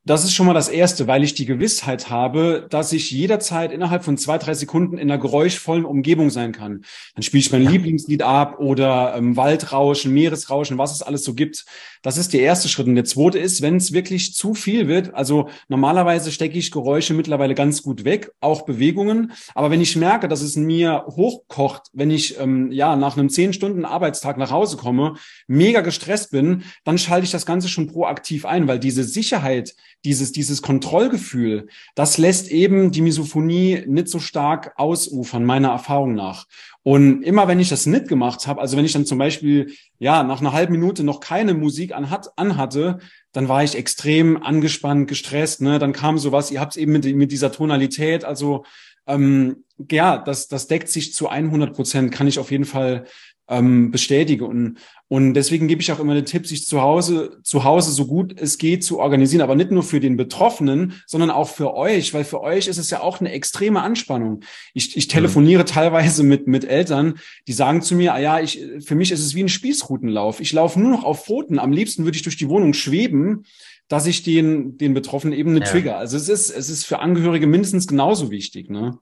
[0.04, 4.02] Das ist schon mal das Erste, weil ich die Gewissheit habe, dass ich jederzeit innerhalb
[4.02, 6.84] von zwei, drei Sekunden in einer geräuschvollen Umgebung sein kann.
[7.14, 7.62] Dann spiele ich mein.
[7.62, 11.64] Lieblingslied ab oder ähm, Waldrauschen, Meeresrauschen, was es alles so gibt.
[12.02, 12.88] Das ist der erste Schritt.
[12.88, 17.14] Und der zweite ist, wenn es wirklich zu viel wird, also normalerweise stecke ich Geräusche
[17.14, 19.30] mittlerweile ganz gut weg, auch Bewegungen.
[19.54, 23.52] Aber wenn ich merke, dass es mir hochkocht, wenn ich ähm, ja nach einem zehn
[23.52, 25.14] Stunden Arbeitstag nach Hause komme,
[25.46, 30.32] mega gestresst bin, dann schalte ich das Ganze schon proaktiv ein, weil diese Sicherheit, dieses,
[30.32, 36.46] dieses Kontrollgefühl, das lässt eben die Misophonie nicht so stark ausufern, meiner Erfahrung nach.
[36.82, 40.24] Und immer wenn ich das nicht gemacht habe, also wenn ich dann zum Beispiel ja
[40.24, 42.98] nach einer halben Minute noch keine Musik anhat, anhatte,
[43.30, 45.60] dann war ich extrem angespannt, gestresst.
[45.60, 45.78] Ne?
[45.78, 48.64] Dann kam sowas, ihr habt es eben mit, mit dieser Tonalität, also
[49.06, 53.04] ähm, ja, das, das deckt sich zu 100 Prozent, kann ich auf jeden Fall
[53.52, 54.46] ähm, bestätige.
[54.46, 58.06] Und, und deswegen gebe ich auch immer den Tipp, sich zu Hause, zu Hause so
[58.06, 62.14] gut es geht zu organisieren, aber nicht nur für den Betroffenen, sondern auch für euch,
[62.14, 64.40] weil für euch ist es ja auch eine extreme Anspannung.
[64.72, 65.66] Ich, ich telefoniere mhm.
[65.66, 67.14] teilweise mit, mit Eltern,
[67.46, 70.40] die sagen zu mir, ah ja, ich, für mich ist es wie ein Spießrutenlauf.
[70.40, 71.58] Ich laufe nur noch auf Pfoten.
[71.58, 73.44] Am liebsten würde ich durch die Wohnung schweben,
[73.88, 75.66] dass ich den, den Betroffenen eben eine ja.
[75.66, 75.98] trigger.
[75.98, 78.98] Also es ist, es ist für Angehörige mindestens genauso wichtig, ne?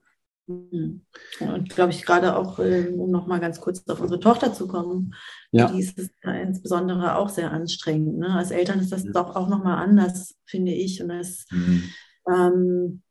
[0.50, 1.02] Mhm.
[1.40, 5.14] Und glaube ich, gerade auch, ähm, um nochmal ganz kurz auf unsere Tochter zu kommen,
[5.52, 5.70] ja.
[5.70, 8.18] die ist es insbesondere auch sehr anstrengend.
[8.18, 8.30] Ne?
[8.30, 9.12] Als Eltern ist das ja.
[9.12, 11.02] doch auch nochmal anders, finde ich.
[11.02, 11.84] Und das, mhm.
[12.28, 13.02] ähm,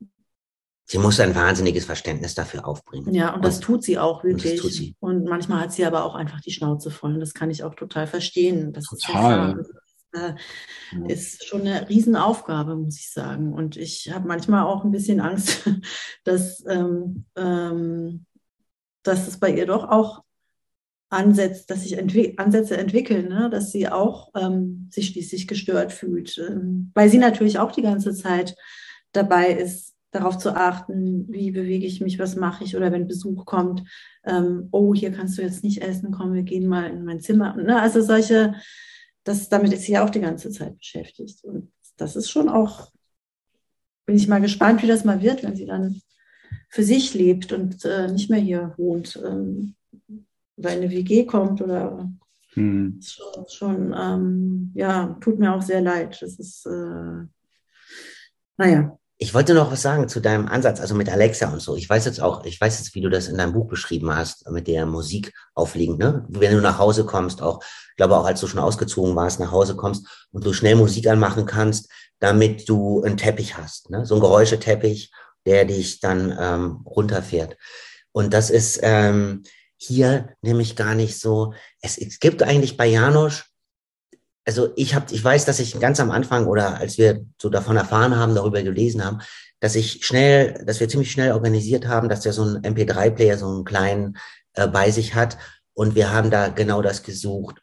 [0.85, 3.13] sie muss ein wahnsinniges Verständnis dafür aufbringen.
[3.13, 4.63] Ja, und das und, tut sie auch wirklich.
[4.63, 4.95] Und, sie.
[4.99, 7.13] und, manchmal hat sie aber auch einfach die Schnauze voll.
[7.13, 8.73] Und das kann ich auch total verstehen.
[8.73, 9.63] Das total
[10.13, 10.33] äh,
[11.07, 13.53] ist schon eine Riesenaufgabe, muss ich sagen.
[13.53, 15.69] Und ich habe manchmal auch ein bisschen Angst,
[16.23, 18.25] dass, ähm, ähm,
[19.03, 20.23] dass es bei ihr doch auch
[21.09, 23.49] ansetzt, dass sich entwi Ansätze entwickeln, ne?
[23.49, 28.13] dass sie auch ähm, sich schließlich gestört fühlt, ähm, weil sie natürlich auch die ganze
[28.13, 28.55] Zeit
[29.11, 33.45] dabei ist, darauf zu achten, wie bewege ich mich, was mache ich oder wenn Besuch
[33.45, 33.83] kommt,
[34.25, 37.55] ähm, oh, hier kannst du jetzt nicht essen, komm, wir gehen mal in mein Zimmer.
[37.55, 37.79] Ne?
[37.79, 38.55] Also solche
[39.23, 41.43] das, damit ist sie ja auch die ganze Zeit beschäftigt.
[41.43, 42.91] Und das ist schon auch,
[44.05, 46.01] bin ich mal gespannt, wie das mal wird, wenn sie dann
[46.69, 49.75] für sich lebt und äh, nicht mehr hier wohnt, ähm,
[50.57, 52.11] oder in eine WG kommt oder
[52.53, 52.99] hm.
[53.01, 56.21] schon, schon ähm, ja, tut mir auch sehr leid.
[56.21, 57.25] Das ist, äh,
[58.57, 61.75] naja, ich wollte noch was sagen zu deinem Ansatz, also mit Alexa und so.
[61.75, 64.49] Ich weiß jetzt auch, ich weiß jetzt, wie du das in deinem Buch beschrieben hast,
[64.49, 66.25] mit der Musik aufliegen, ne?
[66.29, 69.51] Wenn du nach Hause kommst, auch, ich glaube auch, als du schon ausgezogen warst, nach
[69.51, 74.05] Hause kommst und du schnell Musik anmachen kannst, damit du einen Teppich hast, ne?
[74.05, 75.11] So ein Geräuscheteppich,
[75.45, 77.57] der dich dann ähm, runterfährt.
[78.13, 79.43] Und das ist ähm,
[79.75, 81.53] hier nämlich gar nicht so.
[81.81, 83.48] Es, es gibt eigentlich bei Janosch
[84.49, 87.77] also ich habe, ich weiß, dass ich ganz am Anfang oder als wir so davon
[87.77, 89.19] erfahren haben, darüber gelesen haben,
[89.59, 93.45] dass ich schnell, dass wir ziemlich schnell organisiert haben, dass der so einen MP3-Player, so
[93.45, 94.17] einen kleinen
[94.53, 95.37] äh, bei sich hat.
[95.73, 97.61] Und wir haben da genau das gesucht.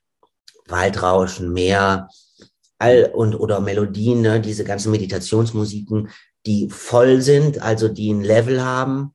[0.68, 2.09] Waldrauschen, Meer,
[2.79, 6.11] all und oder Melodien, ne, diese ganzen Meditationsmusiken,
[6.46, 9.12] die voll sind, also die ein Level haben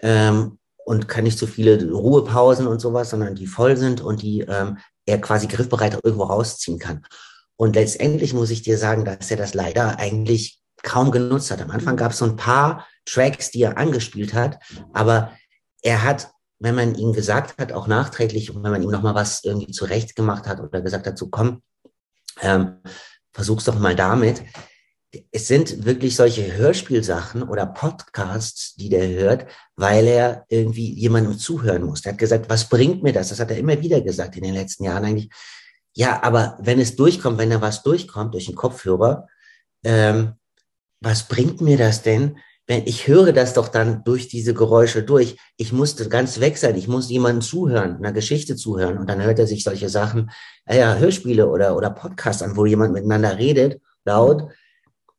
[0.00, 4.40] ähm, und kann nicht so viele Ruhepausen und sowas, sondern die voll sind und die
[4.40, 7.06] ähm, er quasi griffbereit irgendwo rausziehen kann.
[7.56, 11.62] Und letztendlich muss ich dir sagen, dass er das leider eigentlich kaum genutzt hat.
[11.62, 14.58] Am Anfang gab es so ein paar Tracks, die er angespielt hat,
[14.92, 15.32] aber
[15.82, 19.44] er hat, wenn man ihm gesagt hat, auch nachträglich, und wenn man ihm nochmal was
[19.44, 21.62] irgendwie zurecht gemacht hat oder gesagt hat, so komm,
[22.40, 22.80] ähm,
[23.32, 24.42] versuch's doch mal damit,
[25.30, 29.46] es sind wirklich solche Hörspielsachen oder Podcasts, die der hört,
[29.76, 32.02] weil er irgendwie jemandem zuhören muss.
[32.02, 33.28] Der hat gesagt, was bringt mir das?
[33.28, 35.30] Das hat er immer wieder gesagt in den letzten Jahren eigentlich.
[35.94, 39.28] Ja, aber wenn es durchkommt, wenn da was durchkommt durch den Kopfhörer,
[39.84, 40.34] ähm,
[41.00, 42.38] was bringt mir das denn?
[42.66, 45.36] Wenn ich höre das doch dann durch diese Geräusche durch.
[45.56, 46.76] Ich musste ganz weg sein.
[46.76, 48.96] Ich muss jemandem zuhören, einer Geschichte zuhören.
[48.96, 50.30] Und dann hört er sich solche Sachen,
[50.68, 54.48] ja, Hörspiele oder, oder Podcasts an, wo jemand miteinander redet, laut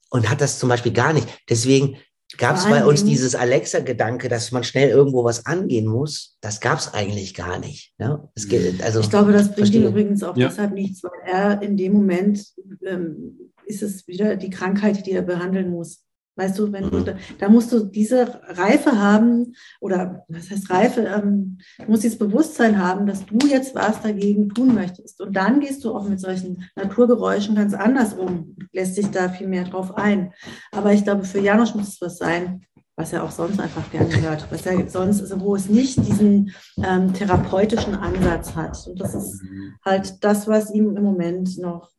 [0.09, 1.27] und hat das zum Beispiel gar nicht.
[1.49, 1.97] Deswegen
[2.37, 6.37] gab es bei uns dieses Alexa-Gedanke, dass man schnell irgendwo was angehen muss.
[6.41, 7.93] Das gab es eigentlich gar nicht.
[7.97, 8.27] Ne?
[8.47, 10.49] Geht, also, ich glaube, das bringt ihm übrigens auch ja.
[10.49, 12.45] deshalb nichts, weil er in dem Moment
[12.85, 16.04] ähm, ist es wieder die Krankheit, die er behandeln muss.
[16.37, 17.17] Weißt du, wenn du, mhm.
[17.39, 22.77] da musst du diese Reife haben, oder was heißt Reife, ähm, du musst dieses Bewusstsein
[22.77, 25.21] haben, dass du jetzt was dagegen tun möchtest.
[25.21, 29.47] Und dann gehst du auch mit solchen Naturgeräuschen ganz anders um, lässt sich da viel
[29.47, 30.33] mehr drauf ein.
[30.71, 32.65] Aber ich glaube, für Janosch muss es was sein,
[32.97, 36.51] was er auch sonst einfach gerne hört, was er sonst, also wo es nicht diesen
[36.83, 38.87] ähm, therapeutischen Ansatz hat.
[38.87, 39.41] Und das ist
[39.83, 41.91] halt das, was ihm im Moment noch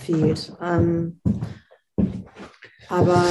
[0.00, 0.52] fehlt.
[0.60, 1.20] Ähm,
[2.92, 3.24] aber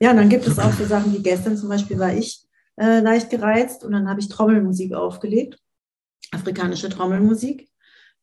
[0.00, 2.42] ja, dann gibt es auch so Sachen wie gestern zum Beispiel war ich
[2.76, 5.58] äh, leicht gereizt und dann habe ich Trommelmusik aufgelegt,
[6.32, 7.68] afrikanische Trommelmusik.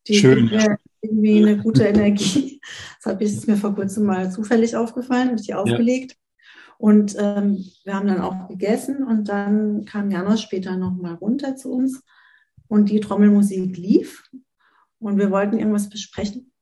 [0.08, 0.46] Die Schön.
[0.46, 2.60] Mir irgendwie eine gute Energie.
[3.02, 6.12] Das habe ich ist mir vor kurzem mal zufällig aufgefallen, habe ich die aufgelegt.
[6.12, 6.16] Ja.
[6.78, 11.72] Und ähm, wir haben dann auch gegessen und dann kam Janos später nochmal runter zu
[11.72, 12.04] uns
[12.68, 14.22] und die Trommelmusik lief
[15.00, 16.52] und wir wollten irgendwas besprechen.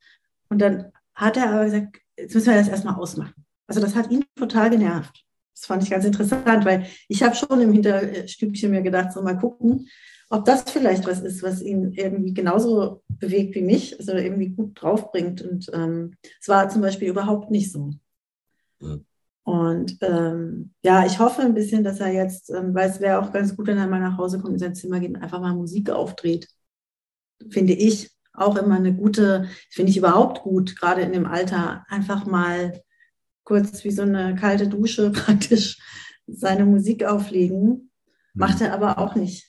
[0.49, 3.35] Und dann hat er aber gesagt, jetzt müssen wir das erstmal ausmachen.
[3.71, 5.25] Also das hat ihn total genervt.
[5.55, 9.39] Das fand ich ganz interessant, weil ich habe schon im Hinterstübchen mir gedacht, so mal
[9.39, 9.89] gucken,
[10.29, 14.83] ob das vielleicht was ist, was ihn irgendwie genauso bewegt wie mich, also irgendwie gut
[14.83, 15.43] draufbringt.
[15.43, 17.93] Und ähm, es war zum Beispiel überhaupt nicht so.
[18.81, 19.05] Mhm.
[19.45, 23.31] Und ähm, ja, ich hoffe ein bisschen, dass er jetzt, ähm, weil es wäre auch
[23.31, 25.55] ganz gut, wenn er mal nach Hause kommt, in sein Zimmer geht und einfach mal
[25.55, 26.49] Musik aufdreht.
[27.51, 32.27] Finde ich auch immer eine gute, finde ich überhaupt gut, gerade in dem Alter, einfach
[32.27, 32.83] mal
[33.45, 35.79] kurz wie so eine kalte Dusche praktisch
[36.27, 37.91] seine Musik auflegen.
[38.35, 39.47] Macht er aber auch nicht.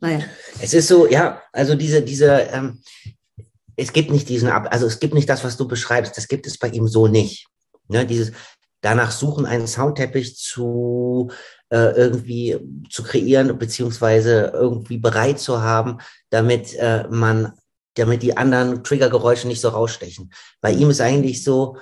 [0.00, 0.20] Naja.
[0.60, 2.82] Es ist so, ja, also diese, diese, ähm,
[3.74, 6.46] es gibt nicht diesen Ab, also es gibt nicht das, was du beschreibst, das gibt
[6.46, 7.46] es bei ihm so nicht.
[7.88, 8.32] Ne, dieses
[8.80, 11.30] danach suchen, einen Soundteppich zu
[11.70, 12.58] äh, irgendwie
[12.90, 15.98] zu kreieren, beziehungsweise irgendwie bereit zu haben,
[16.30, 17.52] damit äh, man,
[17.94, 20.32] damit die anderen Triggergeräusche nicht so rausstechen.
[20.60, 21.76] Bei ihm ist eigentlich so,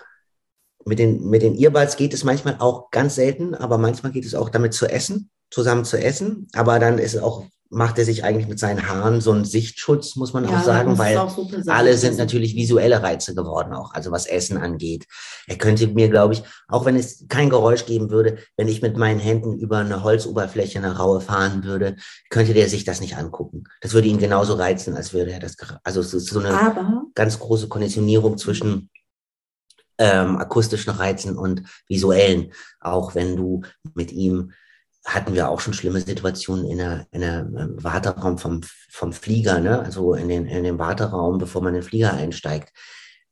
[0.87, 4.35] mit den, mit den Earbuds geht es manchmal auch ganz selten, aber manchmal geht es
[4.35, 6.47] auch damit zu essen, zusammen zu essen.
[6.55, 10.15] Aber dann ist es auch, macht er sich eigentlich mit seinen Haaren so einen Sichtschutz,
[10.15, 13.95] muss man ja, auch sagen, weil auch so alle sind natürlich visuelle Reize geworden auch,
[13.95, 15.07] also was Essen angeht.
[15.49, 18.97] Er könnte mir, glaube ich, auch wenn es kein Geräusch geben würde, wenn ich mit
[18.97, 21.97] meinen Händen über eine Holzoberfläche, eine raue fahren würde,
[22.31, 23.65] könnte der sich das nicht angucken.
[23.81, 27.03] Das würde ihn genauso reizen, als würde er das, also es ist so eine aber,
[27.17, 28.89] ganz große Konditionierung zwischen
[29.99, 32.53] ähm, akustischen Reizen und visuellen.
[32.81, 33.63] Auch wenn du
[33.95, 34.53] mit ihm
[35.07, 39.61] hatten wir auch schon schlimme Situationen in der, in der ähm, Warteraum vom, vom Flieger,
[39.61, 39.79] ne?
[39.81, 42.73] also in den, in den Warteraum, bevor man in den Flieger einsteigt.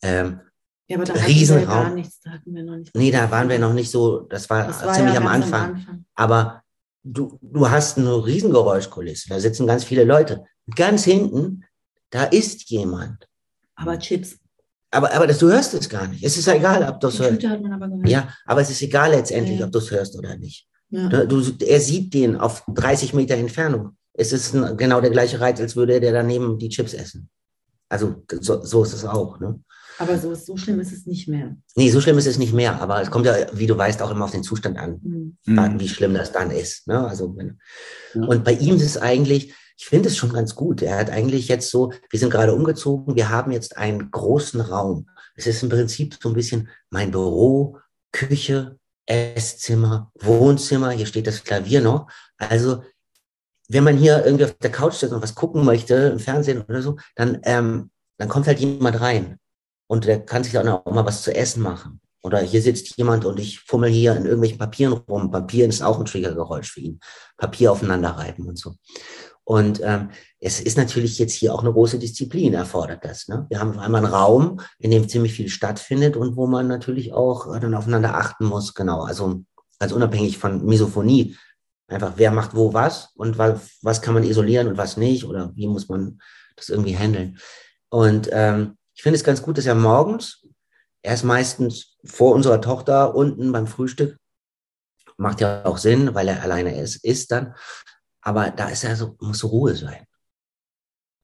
[0.00, 0.40] Ähm,
[0.86, 1.66] ja, aber da Riesenraum.
[1.66, 2.94] Wir gar nichts, da hatten wir noch nicht.
[2.94, 5.62] Nee, da waren wir noch nicht so, das war, das war ziemlich ja am, Anfang.
[5.62, 6.04] am, Anfang.
[6.14, 6.62] Aber
[7.02, 10.44] du, du hast eine Riesengeräuschkulisse, da sitzen ganz viele Leute.
[10.76, 11.64] Ganz hinten,
[12.10, 13.28] da ist jemand.
[13.74, 14.38] Aber Chips.
[14.94, 16.22] Aber, aber das, du hörst es gar nicht.
[16.22, 17.44] Es ist ja egal, ob du es hörst.
[17.44, 19.66] Aber ja, aber es ist egal letztendlich, ja.
[19.66, 20.68] ob du es hörst oder nicht.
[20.90, 21.08] Ja.
[21.08, 23.96] Du, er sieht den auf 30 Meter Entfernung.
[24.12, 27.28] Es ist ein, genau der gleiche Reiz, als würde der daneben die Chips essen.
[27.88, 29.40] Also so, so ist es auch.
[29.40, 29.60] Ne?
[29.98, 31.56] Aber so, so schlimm ist es nicht mehr.
[31.74, 32.80] Nee, so schlimm ist es nicht mehr.
[32.80, 35.80] Aber es kommt ja, wie du weißt, auch immer auf den Zustand an, mhm.
[35.80, 36.86] wie schlimm das dann ist.
[36.86, 37.06] Ne?
[37.06, 37.58] Also, wenn,
[38.14, 38.22] ja.
[38.22, 40.82] Und bei ihm ist es eigentlich, ich finde es schon ganz gut.
[40.82, 45.08] Er hat eigentlich jetzt so, wir sind gerade umgezogen, wir haben jetzt einen großen Raum.
[45.34, 47.78] Es ist im Prinzip so ein bisschen mein Büro,
[48.12, 52.08] Küche, Esszimmer, Wohnzimmer, hier steht das Klavier noch.
[52.38, 52.84] Also,
[53.68, 56.82] wenn man hier irgendwie auf der Couch sitzt und was gucken möchte, im Fernsehen oder
[56.82, 59.38] so, dann, ähm, dann kommt halt jemand rein.
[59.86, 62.00] Und der kann sich dann auch mal was zu essen machen.
[62.22, 65.30] Oder hier sitzt jemand und ich fummel hier in irgendwelchen Papieren rum.
[65.30, 67.00] Papier ist auch ein Triggergeräusch für ihn.
[67.36, 68.76] Papier aufeinander reiben und so.
[69.44, 73.28] Und ähm, es ist natürlich jetzt hier auch eine große Disziplin erfordert das.
[73.28, 73.46] Ne?
[73.50, 77.54] Wir haben einmal einen Raum, in dem ziemlich viel stattfindet und wo man natürlich auch
[77.54, 78.72] äh, dann aufeinander achten muss.
[78.72, 79.42] Genau, also
[79.78, 81.36] als unabhängig von Misophonie.
[81.88, 85.52] Einfach, wer macht wo was und was, was kann man isolieren und was nicht oder
[85.54, 86.18] wie muss man
[86.56, 87.38] das irgendwie handeln.
[87.90, 90.46] Und ähm, ich finde es ganz gut, dass er morgens,
[91.02, 94.16] er ist meistens vor unserer Tochter unten beim Frühstück,
[95.18, 97.54] macht ja auch Sinn, weil er alleine ist, ist dann.
[98.24, 100.06] Aber da ist er so, muss Ruhe sein.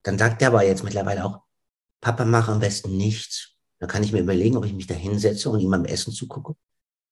[0.03, 1.41] Dann sagt er aber jetzt mittlerweile auch,
[1.99, 3.55] Papa, mach am besten nichts.
[3.79, 6.55] Dann kann ich mir überlegen, ob ich mich da hinsetze und ihm beim Essen zugucke.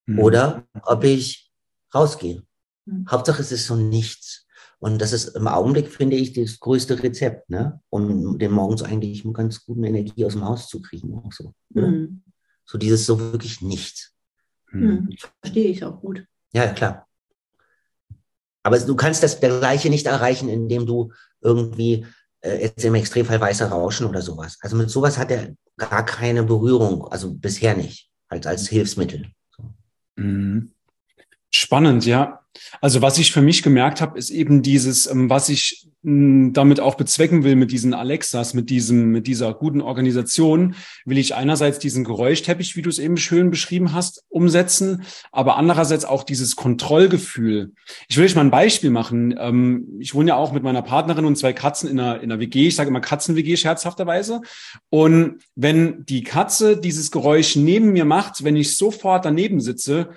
[0.05, 0.19] Mhm.
[0.19, 1.51] Oder ob ich
[1.93, 2.43] rausgehe.
[2.85, 3.07] Mhm.
[3.09, 4.45] Hauptsache es ist so nichts.
[4.77, 7.81] Und das ist im Augenblick, finde ich, das größte Rezept, ne?
[7.89, 11.15] um den morgens eigentlich mit ganz guten Energie aus dem Haus zu kriegen.
[11.15, 12.21] Auch so, mhm.
[12.63, 14.13] so dieses so wirklich nichts.
[14.71, 15.09] Mhm.
[15.41, 16.25] Verstehe ich auch gut.
[16.53, 17.08] Ja, klar.
[18.63, 22.05] Aber du kannst das Gleiche nicht erreichen, indem du irgendwie
[22.41, 24.57] äh, jetzt im Extremfall weiße Rauschen oder sowas.
[24.61, 29.27] Also mit sowas hat er gar keine Berührung, also bisher nicht, als, als Hilfsmittel.
[30.15, 30.71] Mhm.
[31.51, 32.39] Spannend, ja.
[32.81, 36.79] Also was ich für mich gemerkt habe, ist eben dieses, ähm, was ich hm, damit
[36.79, 41.79] auch bezwecken will mit diesen Alexas, mit diesem, mit dieser guten Organisation, will ich einerseits
[41.79, 47.73] diesen Geräuschteppich, wie du es eben schön beschrieben hast, umsetzen, aber andererseits auch dieses Kontrollgefühl.
[48.07, 49.35] Ich will euch mal ein Beispiel machen.
[49.37, 52.39] Ähm, ich wohne ja auch mit meiner Partnerin und zwei Katzen in einer, in einer
[52.39, 52.67] WG.
[52.67, 54.41] Ich sage immer Katzen-WG scherzhafterweise.
[54.89, 60.09] Und wenn die Katze dieses Geräusch neben mir macht, wenn ich sofort daneben sitze,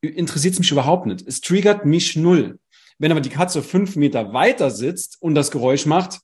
[0.00, 1.26] interessiert es mich überhaupt nicht.
[1.26, 2.58] Es triggert mich null.
[2.98, 6.20] Wenn aber die Katze fünf Meter weiter sitzt und das Geräusch macht,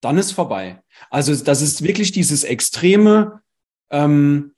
[0.00, 0.82] dann ist vorbei.
[1.10, 3.42] Also das ist wirklich dieses extreme,
[3.90, 4.54] ähm,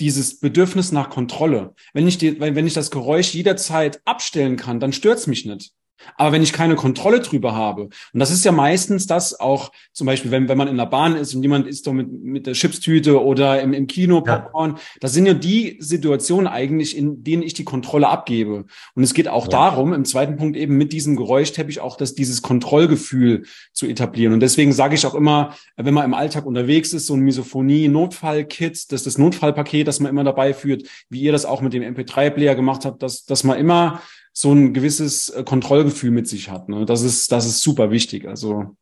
[0.00, 1.74] dieses Bedürfnis nach Kontrolle.
[1.92, 5.72] Wenn ich, die, wenn ich das Geräusch jederzeit abstellen kann, dann stört's mich nicht.
[6.16, 10.06] Aber wenn ich keine Kontrolle drüber habe, und das ist ja meistens das auch, zum
[10.06, 12.54] Beispiel, wenn, wenn man in der Bahn ist und jemand isst doch mit, mit der
[12.54, 14.78] Chipstüte oder im, im Kino Popcorn, ja.
[15.00, 18.64] das sind ja die Situationen eigentlich, in denen ich die Kontrolle abgebe.
[18.94, 19.50] Und es geht auch ja.
[19.50, 24.32] darum, im zweiten Punkt eben mit diesem Geräuschteppich auch dass dieses Kontrollgefühl zu etablieren.
[24.32, 28.92] Und deswegen sage ich auch immer, wenn man im Alltag unterwegs ist, so ein Misophonie-Notfall-Kit,
[28.92, 31.82] das ist das Notfallpaket, das man immer dabei führt, wie ihr das auch mit dem
[31.82, 34.00] MP3-Player gemacht habt, dass, dass man immer
[34.40, 36.68] so ein gewisses äh, Kontrollgefühl mit sich hat.
[36.68, 36.86] Ne?
[36.86, 38.28] Das ist, das ist super wichtig.
[38.28, 38.76] Also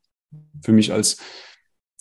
[0.63, 1.17] für mich als,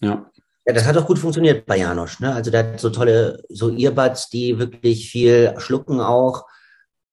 [0.02, 0.30] ja.
[0.66, 2.20] Ja, das hat auch gut funktioniert bei Janosch.
[2.20, 2.34] Ne?
[2.34, 6.44] Also der hat so tolle, so Earbuds, die wirklich viel schlucken auch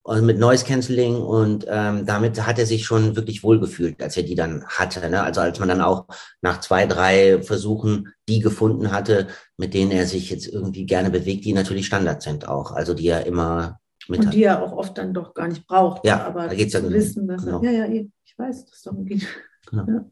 [0.02, 4.24] und mit Noise Cancelling und ähm, damit hat er sich schon wirklich wohlgefühlt, als er
[4.24, 5.08] die dann hatte.
[5.10, 5.22] Ne?
[5.22, 6.06] Also als man dann auch
[6.40, 9.28] nach zwei, drei Versuchen die gefunden hatte,
[9.58, 12.72] mit denen er sich jetzt irgendwie gerne bewegt, die natürlich Standard sind auch.
[12.72, 16.04] Also die er immer mit und die er auch oft dann doch gar nicht braucht.
[16.06, 17.62] Ja, aber da geht's zu ja wissen, dass genau.
[17.62, 19.26] er, ja, ja, ich weiß, dass es darum geht.
[19.70, 19.86] Genau.
[19.86, 20.04] Ja.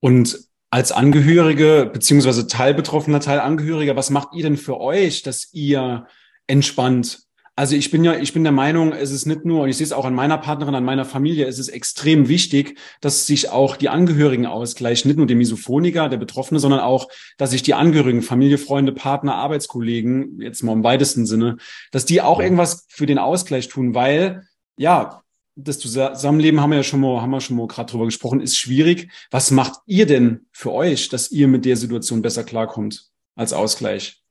[0.00, 0.38] Und
[0.70, 6.06] als Angehörige beziehungsweise Teilbetroffener, Teilangehöriger, was macht ihr denn für euch, dass ihr
[6.46, 7.24] entspannt
[7.60, 9.84] also ich bin ja, ich bin der Meinung, es ist nicht nur, und ich sehe
[9.84, 13.76] es auch an meiner Partnerin, an meiner Familie, es ist extrem wichtig, dass sich auch
[13.76, 18.22] die Angehörigen ausgleichen, nicht nur der Misophoniker, der Betroffene, sondern auch, dass sich die Angehörigen,
[18.22, 21.58] Familie, Freunde, Partner, Arbeitskollegen, jetzt mal im weitesten Sinne,
[21.92, 25.20] dass die auch irgendwas für den Ausgleich tun, weil, ja,
[25.54, 28.56] das Zusammenleben haben wir ja schon mal, haben wir schon mal gerade drüber gesprochen, ist
[28.56, 29.10] schwierig.
[29.30, 34.22] Was macht ihr denn für euch, dass ihr mit der Situation besser klarkommt als Ausgleich?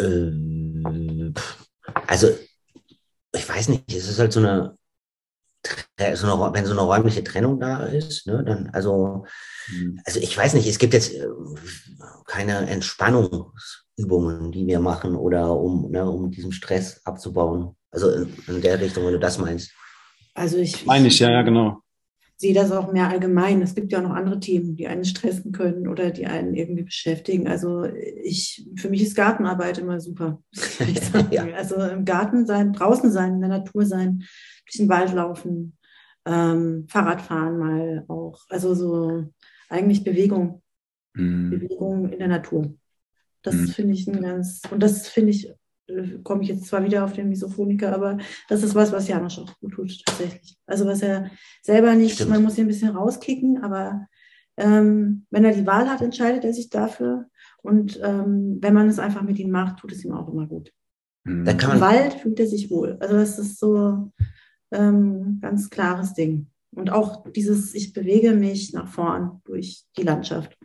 [0.00, 0.57] Ähm,
[2.06, 2.28] also,
[3.34, 4.74] ich weiß nicht, es ist halt so eine,
[6.14, 9.24] so eine wenn so eine räumliche Trennung da ist, ne, dann, also,
[9.68, 10.00] mhm.
[10.04, 11.26] also ich weiß nicht, es gibt jetzt äh,
[12.26, 17.74] keine Entspannungsübungen, die wir machen oder um, ne, um diesen Stress abzubauen.
[17.90, 19.72] Also in, in der Richtung, wenn du das meinst.
[20.34, 20.84] Also ich.
[20.84, 21.82] Meine ich, ja, ja, genau
[22.38, 23.60] sehe das auch mehr allgemein.
[23.62, 26.84] Es gibt ja auch noch andere Themen, die einen stressen können oder die einen irgendwie
[26.84, 27.48] beschäftigen.
[27.48, 27.84] Also
[28.22, 30.40] ich, für mich ist Gartenarbeit immer super.
[31.30, 31.48] ja.
[31.56, 34.24] Also im Garten sein, draußen sein, in der Natur sein,
[34.66, 35.76] durch den Wald laufen,
[36.26, 38.40] ähm, Fahrradfahren mal auch.
[38.48, 39.24] Also so
[39.68, 40.62] eigentlich Bewegung.
[41.14, 41.50] Mhm.
[41.50, 42.72] Bewegung in der Natur.
[43.42, 43.68] Das mhm.
[43.68, 45.52] finde ich ein ganz, und das finde ich
[46.22, 49.58] komme ich jetzt zwar wieder auf den Misophoniker, aber das ist was, was Janosch auch
[49.60, 50.56] gut tut, tatsächlich.
[50.66, 51.30] Also was er
[51.62, 52.30] selber nicht, Stimmt.
[52.30, 54.06] man muss ihn ein bisschen rauskicken, aber
[54.56, 57.26] ähm, wenn er die Wahl hat, entscheidet er sich dafür.
[57.62, 60.72] Und ähm, wenn man es einfach mit ihm macht, tut es ihm auch immer gut.
[61.24, 61.44] Mhm.
[61.44, 62.96] Da kann Im Wald fühlt er sich wohl.
[63.00, 64.12] Also das ist so
[64.72, 66.48] ähm, ganz klares Ding.
[66.70, 70.58] Und auch dieses, ich bewege mich nach vorn durch die Landschaft.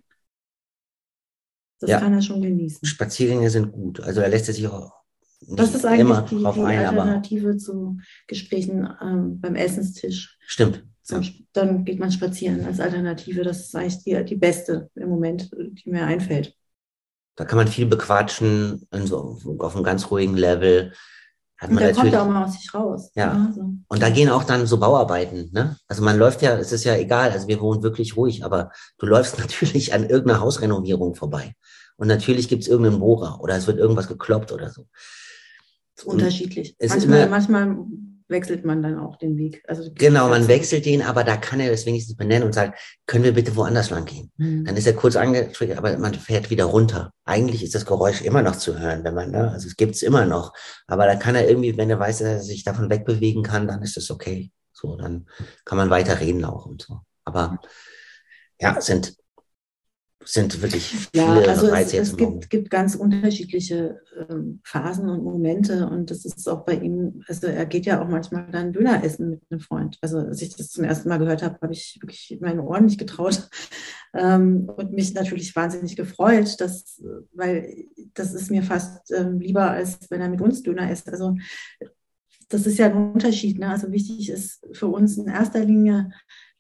[1.80, 2.00] Das ja.
[2.00, 2.86] kann er schon genießen.
[2.88, 4.00] Spaziergänge sind gut.
[4.00, 5.03] Also da lässt er sich auch
[5.50, 10.38] das ist eigentlich die, die ein, Alternative zu Gesprächen ähm, beim Essenstisch.
[10.48, 10.84] Stimmt.
[11.02, 13.44] So, dann geht man spazieren als Alternative.
[13.44, 16.56] Das ist eigentlich die, die beste im Moment, die mir einfällt.
[17.36, 20.94] Da kann man viel bequatschen, so, auf einem ganz ruhigen Level.
[21.58, 23.12] Hat man und da kommt auch mal aus sich raus.
[23.16, 23.34] Ja.
[23.34, 23.74] ja so.
[23.88, 25.50] Und da gehen auch dann so Bauarbeiten.
[25.52, 25.76] Ne?
[25.88, 29.06] Also man läuft ja, es ist ja egal, also wir wohnen wirklich ruhig, aber du
[29.06, 31.54] läufst natürlich an irgendeiner Hausrenovierung vorbei.
[31.98, 34.86] Und natürlich gibt es irgendeinen Bohrer oder es wird irgendwas gekloppt oder so
[36.06, 36.76] unterschiedlich.
[36.80, 37.78] Manchmal, manchmal,
[38.34, 39.64] wechselt man dann auch den Weg.
[39.68, 43.24] Also genau, man wechselt den, aber da kann er das wenigstens benennen und sagt, können
[43.24, 44.32] wir bitte woanders lang gehen?
[44.38, 44.66] Mhm.
[44.66, 47.12] Dann ist er kurz angetriggert, aber man fährt wieder runter.
[47.26, 50.02] Eigentlich ist das Geräusch immer noch zu hören, wenn man, ne, also es gibt es
[50.02, 50.54] immer noch.
[50.88, 53.82] Aber da kann er irgendwie, wenn er weiß, dass er sich davon wegbewegen kann, dann
[53.82, 54.52] ist das okay.
[54.74, 55.28] So, dann
[55.64, 57.00] kann man weiter reden auch und so.
[57.24, 57.60] Aber
[58.60, 59.16] ja, es sind
[60.26, 64.00] sind wirklich viele ja, also Reize es, es gibt, gibt, ganz unterschiedliche
[64.30, 68.08] ähm, Phasen und Momente und das ist auch bei ihm, also er geht ja auch
[68.08, 69.98] manchmal dann Döner essen mit einem Freund.
[70.02, 73.00] Also als ich das zum ersten Mal gehört habe, habe ich wirklich meine Ohren nicht
[73.00, 73.50] getraut
[74.14, 77.02] ähm, und mich natürlich wahnsinnig gefreut, dass,
[77.34, 81.10] weil das ist mir fast ähm, lieber, als wenn er mit uns Döner isst.
[81.10, 81.36] Also
[82.50, 83.60] das ist ja ein Unterschied.
[83.60, 83.70] Ne?
[83.70, 86.12] Also wichtig ist für uns in erster Linie,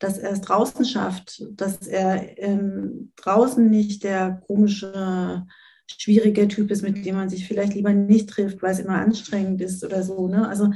[0.04, 5.45] dass er es draußen schafft, dass er ähm, draußen nicht der komische,
[5.88, 9.62] schwierige Typ ist, mit dem man sich vielleicht lieber nicht trifft, weil es immer anstrengend
[9.62, 10.28] ist oder so.
[10.28, 10.47] Ne?
[10.47, 10.72] Also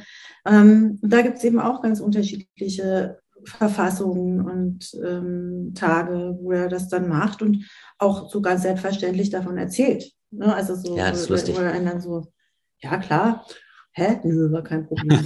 [0.46, 6.88] ähm, da gibt es eben auch ganz unterschiedliche Verfassungen und ähm, Tage, wo er das
[6.88, 7.66] dann macht und
[7.98, 10.12] auch so ganz selbstverständlich davon erzählt.
[10.32, 10.54] Ne?
[10.54, 11.56] Also so, ja, das ist lustig.
[11.56, 12.32] wo er dann so,
[12.80, 13.46] ja klar,
[13.92, 15.26] hä, nö, war kein Problem.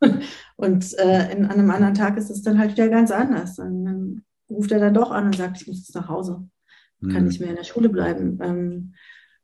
[0.60, 3.58] und äh, in, an einem anderen Tag ist es dann halt wieder ganz anders.
[3.58, 6.46] Und dann ruft er dann doch an und sagt, ich muss jetzt nach Hause.
[7.00, 7.08] Mhm.
[7.08, 8.38] Kann nicht mehr in der Schule bleiben.
[8.42, 8.94] Ähm,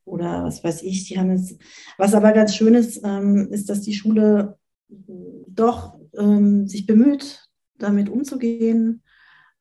[0.05, 1.59] oder was weiß ich, die haben jetzt.
[1.97, 4.59] Was aber ganz schön ist, ähm, ist, dass die Schule
[4.89, 7.49] doch ähm, sich bemüht,
[7.79, 9.03] damit umzugehen.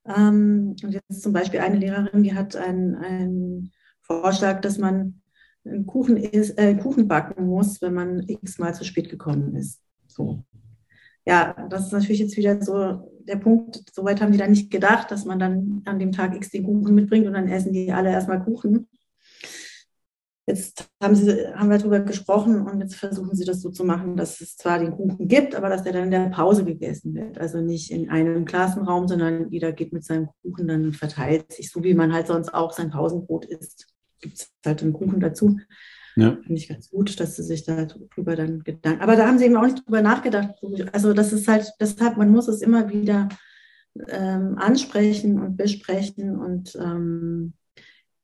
[0.06, 5.22] Ähm, und jetzt zum Beispiel eine Lehrerin, die hat einen, Vorschlag, dass man
[5.64, 9.82] einen Kuchen, ist, äh, Kuchen backen muss, wenn man x-mal zu spät gekommen ist.
[10.06, 10.44] So.
[11.26, 15.10] Ja, das ist natürlich jetzt wieder so der Punkt, soweit haben die dann nicht gedacht,
[15.10, 18.12] dass man dann an dem Tag X den Kuchen mitbringt und dann essen die alle
[18.12, 18.88] erstmal Kuchen.
[20.48, 24.16] Jetzt haben, sie, haben wir darüber gesprochen und jetzt versuchen sie das so zu machen,
[24.16, 27.40] dass es zwar den Kuchen gibt, aber dass der dann in der Pause gegessen wird.
[27.40, 31.84] Also nicht in einem Klassenraum, sondern jeder geht mit seinem Kuchen dann verteilt sich, so
[31.84, 33.88] wie man halt sonst auch sein Pausenbrot isst
[34.26, 35.58] gibt es halt einen Kuchen dazu.
[36.16, 36.38] Ja.
[36.42, 39.02] Finde ich ganz gut, dass sie sich darüber dann Gedanken.
[39.02, 40.56] Aber da haben sie eben auch nicht drüber nachgedacht.
[40.94, 43.28] Also das ist halt, deshalb, man muss es immer wieder
[44.08, 47.54] ähm, ansprechen und besprechen und ähm,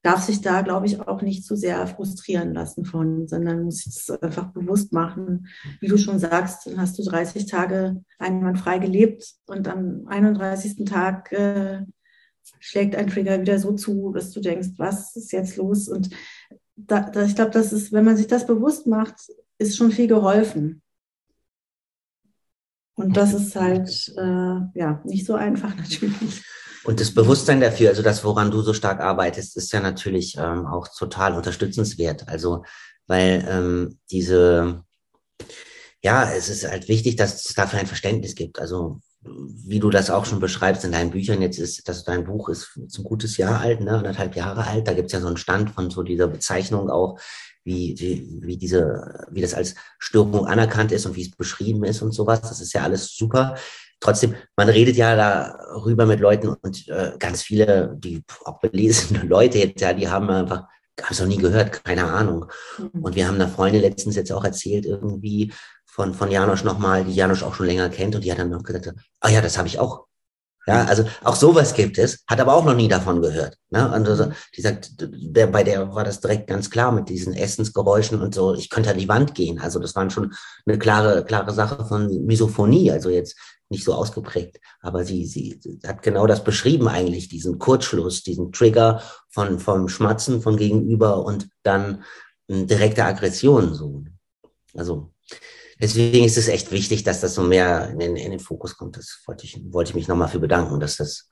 [0.04, 4.10] darf sich da, glaube ich, auch nicht zu sehr frustrieren lassen von, sondern muss es
[4.10, 5.48] einfach bewusst machen.
[5.80, 10.86] Wie du schon sagst, dann hast du 30 Tage einwandfrei gelebt und am 31.
[10.86, 11.82] Tag äh,
[12.60, 15.88] schlägt ein Trigger wieder so zu, dass du denkst, was ist jetzt los?
[15.88, 16.10] Und
[16.88, 19.16] da, da, ich glaube, das ist, wenn man sich das bewusst macht,
[19.58, 20.82] ist schon viel geholfen.
[22.96, 26.44] Und das ist halt äh, ja nicht so einfach natürlich.
[26.84, 30.66] Und das Bewusstsein dafür, also das, woran du so stark arbeitest, ist ja natürlich ähm,
[30.66, 32.28] auch total unterstützenswert.
[32.28, 32.64] Also,
[33.08, 34.84] weil ähm, diese,
[36.04, 38.60] ja, es ist halt wichtig, dass es dafür ein Verständnis gibt.
[38.60, 42.50] Also wie du das auch schon beschreibst in deinen Büchern, jetzt ist, dass dein Buch
[42.50, 45.72] ist, ein gutes Jahr alt, ne, anderthalb Jahre alt, da gibt's ja so einen Stand
[45.72, 47.20] von so dieser Bezeichnung auch,
[47.64, 52.02] wie, wie, wie diese, wie das als Störung anerkannt ist und wie es beschrieben ist
[52.02, 52.42] und sowas.
[52.42, 53.56] Das ist ja alles super.
[54.00, 59.60] Trotzdem, man redet ja darüber mit Leuten und äh, ganz viele, die auch belesene Leute
[59.60, 60.64] jetzt, ja, die haben einfach
[61.02, 62.46] haben es noch nie gehört, keine Ahnung.
[62.78, 63.04] Mhm.
[63.04, 65.52] Und wir haben einer Freundin letztens jetzt auch erzählt, irgendwie,
[65.92, 68.64] von, von Janosch nochmal, die Janosch auch schon länger kennt und die hat dann noch
[68.64, 70.06] gesagt, ah ja, das habe ich auch.
[70.68, 73.58] Ja, also auch sowas gibt es, hat aber auch noch nie davon gehört.
[73.72, 73.89] Ne?
[73.89, 78.36] Also die sagt, der, bei der war das direkt ganz klar mit diesen Essensgeräuschen und
[78.36, 79.60] so, ich könnte an die Wand gehen.
[79.60, 80.34] Also das war schon
[80.68, 83.36] eine klare, klare Sache von Misophonie, also jetzt
[83.70, 84.60] nicht so ausgeprägt.
[84.82, 90.44] Aber sie, sie hat genau das beschrieben eigentlich, diesen Kurzschluss, diesen Trigger von, vom Schmatzen
[90.44, 92.04] von gegenüber und dann
[92.48, 93.74] direkte Aggression.
[93.74, 94.04] So.
[94.76, 95.12] Also
[95.82, 98.98] deswegen ist es echt wichtig, dass das so mehr in den, in den Fokus kommt.
[98.98, 101.30] Das wollte ich, wollte ich mich nochmal für bedanken, dass das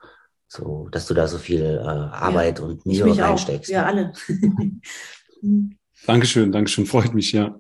[0.47, 3.70] so, dass du da so viel äh, Arbeit ja, und Mühe reinsteckst.
[3.70, 4.14] Ja, alle.
[6.06, 7.58] Dankeschön, Dankeschön, freut mich, ja.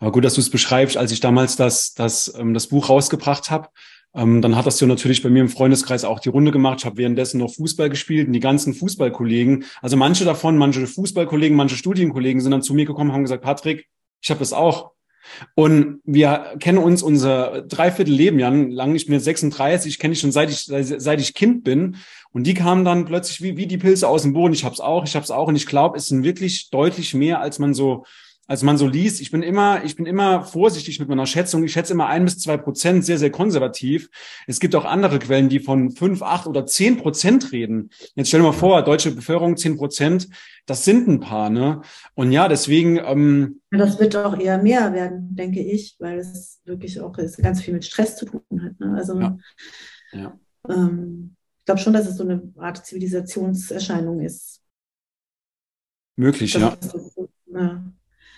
[0.00, 3.50] Aber gut, dass du es beschreibst, als ich damals das, das, ähm, das Buch rausgebracht
[3.50, 3.68] habe,
[4.14, 6.80] ähm, dann hat das ja natürlich bei mir im Freundeskreis auch die Runde gemacht.
[6.80, 11.56] Ich habe währenddessen noch Fußball gespielt und die ganzen Fußballkollegen, also manche davon, manche Fußballkollegen,
[11.56, 13.86] manche Studienkollegen sind dann zu mir gekommen, haben gesagt, Patrick,
[14.20, 14.93] ich habe das auch.
[15.54, 18.94] Und wir kennen uns unser Dreiviertel ja lang.
[18.94, 21.96] Ich bin jetzt 36, ich kenne dich schon seit ich, seit ich Kind bin.
[22.32, 24.54] Und die kamen dann plötzlich wie, wie die Pilze aus dem Boden.
[24.54, 25.48] Ich habe es auch, ich habe es auch.
[25.48, 28.04] Und ich glaube, es sind wirklich deutlich mehr, als man so
[28.46, 31.64] als man so liest, ich bin immer, ich bin immer vorsichtig mit meiner Schätzung.
[31.64, 34.10] Ich schätze immer ein bis zwei Prozent, sehr, sehr konservativ.
[34.46, 37.90] Es gibt auch andere Quellen, die von fünf, acht oder zehn Prozent reden.
[38.14, 40.28] Jetzt stell dir mal vor, deutsche Bevölkerung zehn Prozent,
[40.66, 41.80] das sind ein paar, ne?
[42.14, 42.98] Und ja, deswegen.
[42.98, 47.74] Ähm, das wird auch eher mehr werden, denke ich, weil es wirklich auch ganz viel
[47.74, 48.78] mit Stress zu tun hat.
[48.78, 48.94] Ne?
[48.96, 49.38] Also ja.
[50.12, 50.38] Ja.
[50.68, 54.60] Ähm, ich glaube schon, dass es so eine Art Zivilisationserscheinung ist.
[56.16, 56.76] Möglich, ja.
[56.80, 57.82] So, ja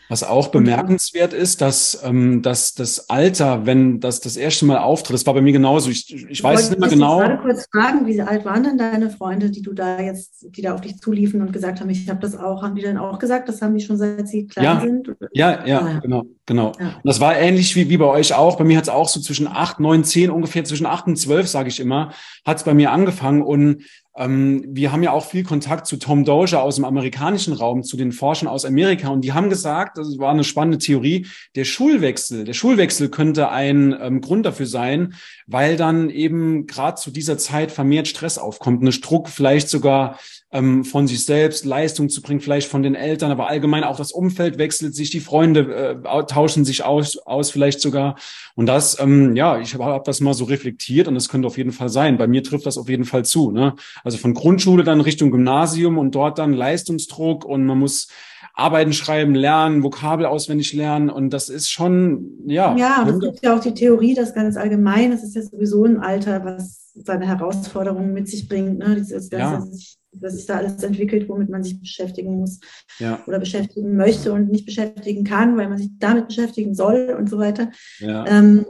[0.09, 5.15] Was auch bemerkenswert ist, dass, ähm, dass das Alter, wenn das das erste Mal auftritt,
[5.15, 5.91] das war bei mir genauso.
[5.91, 7.21] Ich, ich weiß es nicht mehr genau.
[7.21, 10.63] Ich gerade kurz fragen, wie alt waren denn deine Freunde, die du da jetzt, die
[10.63, 13.19] da auf dich zuliefen und gesagt haben, ich habe das auch, haben die denn auch
[13.19, 15.09] gesagt, das haben die schon seit sie klein ja, sind?
[15.33, 16.73] Ja, ja, ah, ja, genau, genau.
[16.79, 16.87] Ja.
[16.87, 18.57] Und das war ähnlich wie, wie bei euch auch.
[18.57, 21.49] Bei mir hat es auch so zwischen acht, neun, zehn, ungefähr zwischen acht und zwölf,
[21.49, 22.13] sage ich immer,
[22.45, 23.83] hat es bei mir angefangen und ähm,
[24.19, 28.13] wir haben ja auch viel Kontakt zu Tom Dozier aus dem amerikanischen Raum, zu den
[28.13, 29.09] Forschern aus Amerika.
[29.09, 33.95] Und die haben gesagt, das war eine spannende Theorie, der Schulwechsel, der Schulwechsel könnte ein
[34.01, 35.15] ähm, Grund dafür sein,
[35.47, 40.19] weil dann eben gerade zu dieser Zeit vermehrt Stress aufkommt, eine Druck vielleicht sogar
[40.57, 44.11] ähm, von sich selbst, Leistung zu bringen, vielleicht von den Eltern, aber allgemein auch das
[44.11, 48.17] Umfeld wechselt sich, die Freunde äh, tauschen sich aus, aus vielleicht sogar.
[48.55, 51.59] Und das, ähm, ja, ich habe hab das mal so reflektiert und das könnte auf
[51.59, 52.17] jeden Fall sein.
[52.17, 53.51] Bei mir trifft das auf jeden Fall zu.
[53.51, 53.75] Ne?
[54.03, 58.09] Also von Grundschule dann Richtung Gymnasium und dort dann Leistungsdruck und man muss
[58.57, 62.75] Arbeiten schreiben, lernen, Vokabel auswendig lernen und das ist schon, ja.
[62.77, 65.99] Ja, das gibt ja auch die Theorie, das ganz allgemein, das ist ja sowieso ein
[65.99, 68.97] Alter, was seine Herausforderungen mit sich bringt, ne?
[68.97, 70.21] Dieses ganze, ja.
[70.23, 72.59] was sich da alles entwickelt, womit man sich beschäftigen muss
[72.99, 73.23] ja.
[73.27, 77.37] oder beschäftigen möchte und nicht beschäftigen kann, weil man sich damit beschäftigen soll und so
[77.37, 77.71] weiter.
[77.99, 78.27] Ja.
[78.27, 78.65] Ähm,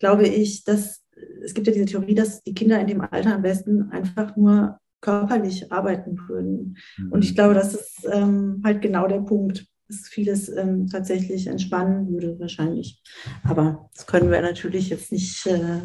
[0.00, 1.04] glaube ich, dass
[1.44, 4.80] es gibt ja diese Theorie, dass die Kinder in dem Alter am besten einfach nur
[5.00, 6.76] körperlich arbeiten würden.
[6.96, 7.12] Mhm.
[7.12, 12.08] Und ich glaube, das ist ähm, halt genau der Punkt, dass vieles ähm, tatsächlich entspannen
[12.08, 13.02] würde wahrscheinlich.
[13.44, 15.80] Aber das können wir natürlich jetzt nicht äh,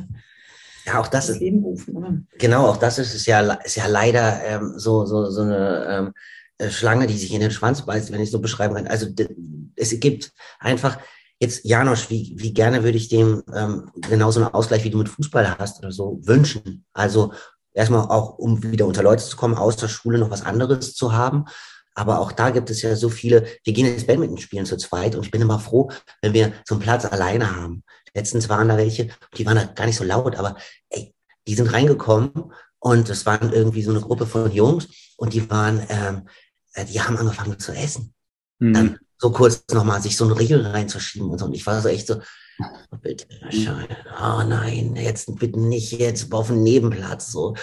[0.86, 1.96] ja, auch das ist, Leben rufen.
[1.96, 2.18] Oder?
[2.38, 6.14] Genau, auch das ist, ist, ja, ist ja leider ähm, so, so, so eine ähm,
[6.58, 8.88] äh, Schlange, die sich in den Schwanz beißt, wenn ich so beschreiben kann.
[8.88, 9.08] Also
[9.76, 11.00] es gibt einfach,
[11.40, 15.10] jetzt Janosch, wie, wie gerne würde ich dem ähm, genauso einen Ausgleich, wie du mit
[15.10, 16.86] Fußball hast oder so, wünschen.
[16.94, 17.34] Also
[17.74, 21.14] erstmal auch, um wieder unter Leute zu kommen, aus der Schule noch was anderes zu
[21.14, 21.46] haben.
[21.96, 25.16] Aber auch da gibt es ja so viele, wir gehen ins Badminton spielen zu zweit
[25.16, 27.84] und ich bin immer froh, wenn wir so einen Platz alleine haben.
[28.16, 30.56] Letztens waren da welche, die waren da gar nicht so laut, aber
[30.90, 31.14] ey,
[31.48, 35.86] die sind reingekommen und es waren irgendwie so eine Gruppe von Jungs und die waren,
[35.90, 36.28] ähm,
[36.74, 38.14] äh, die haben angefangen zu essen.
[38.60, 38.74] Mhm.
[38.74, 41.46] Dann so kurz nochmal sich so einen Riegel reinzuschieben und so.
[41.46, 42.22] Und ich war so echt so,
[43.04, 43.28] Bitte,
[44.22, 47.54] oh nein, jetzt bitte nicht jetzt auf dem Nebenplatz so.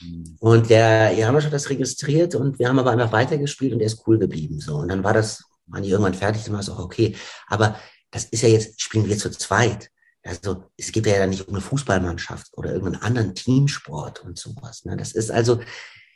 [0.00, 0.36] Mhm.
[0.40, 4.02] Und der Janosch hat das registriert und wir haben aber einfach weitergespielt und er ist
[4.08, 4.78] cool geblieben so.
[4.78, 7.14] Und dann war das, waren die irgendwann fertig, dann war es auch okay.
[7.46, 7.76] Aber
[8.10, 9.90] das ist ja jetzt, spielen wir zu zweit.
[10.24, 14.84] Also es geht ja dann nicht um eine Fußballmannschaft oder irgendeinen anderen Teamsport und sowas.
[14.84, 14.96] Ne?
[14.96, 15.60] Das ist also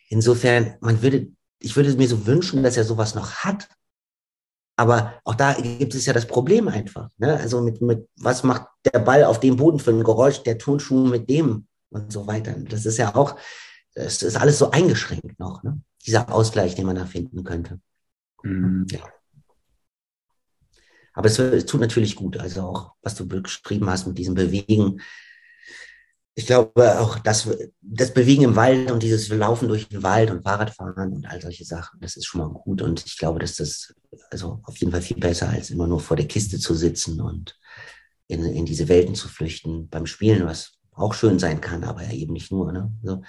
[0.09, 1.29] insofern, man würde,
[1.61, 3.69] ich würde mir so wünschen, dass er sowas noch hat,
[4.77, 7.09] aber auch da gibt es ja das Problem einfach.
[7.19, 7.37] Ne?
[7.37, 11.07] Also mit, mit was macht der Ball auf dem Boden für ein Geräusch, der Tonschuh
[11.07, 12.55] mit dem und so weiter.
[12.69, 13.37] Das ist ja auch,
[13.95, 15.81] das ist alles so eingeschränkt noch, ne?
[16.05, 17.81] dieser Ausgleich, den man da finden könnte.
[18.43, 18.87] Mhm.
[18.91, 19.01] Ja.
[21.13, 25.01] Aber es, es, tut natürlich gut, also auch, was du beschrieben hast mit diesem Bewegen,
[26.37, 27.49] ich glaube auch, dass
[27.81, 31.65] das Bewegen im Wald und dieses Laufen durch den Wald und Fahrradfahren und all solche
[31.65, 32.83] Sachen, das ist schon mal gut.
[32.83, 33.95] Und ich glaube, dass das
[34.31, 37.59] also auf jeden Fall viel besser als immer nur vor der Kiste zu sitzen und
[38.27, 42.13] in, in diese Welten zu flüchten beim Spielen, was auch schön sein kann, aber ja
[42.13, 42.73] eben nicht nur.
[42.73, 42.93] Ne?
[43.03, 43.23] Also,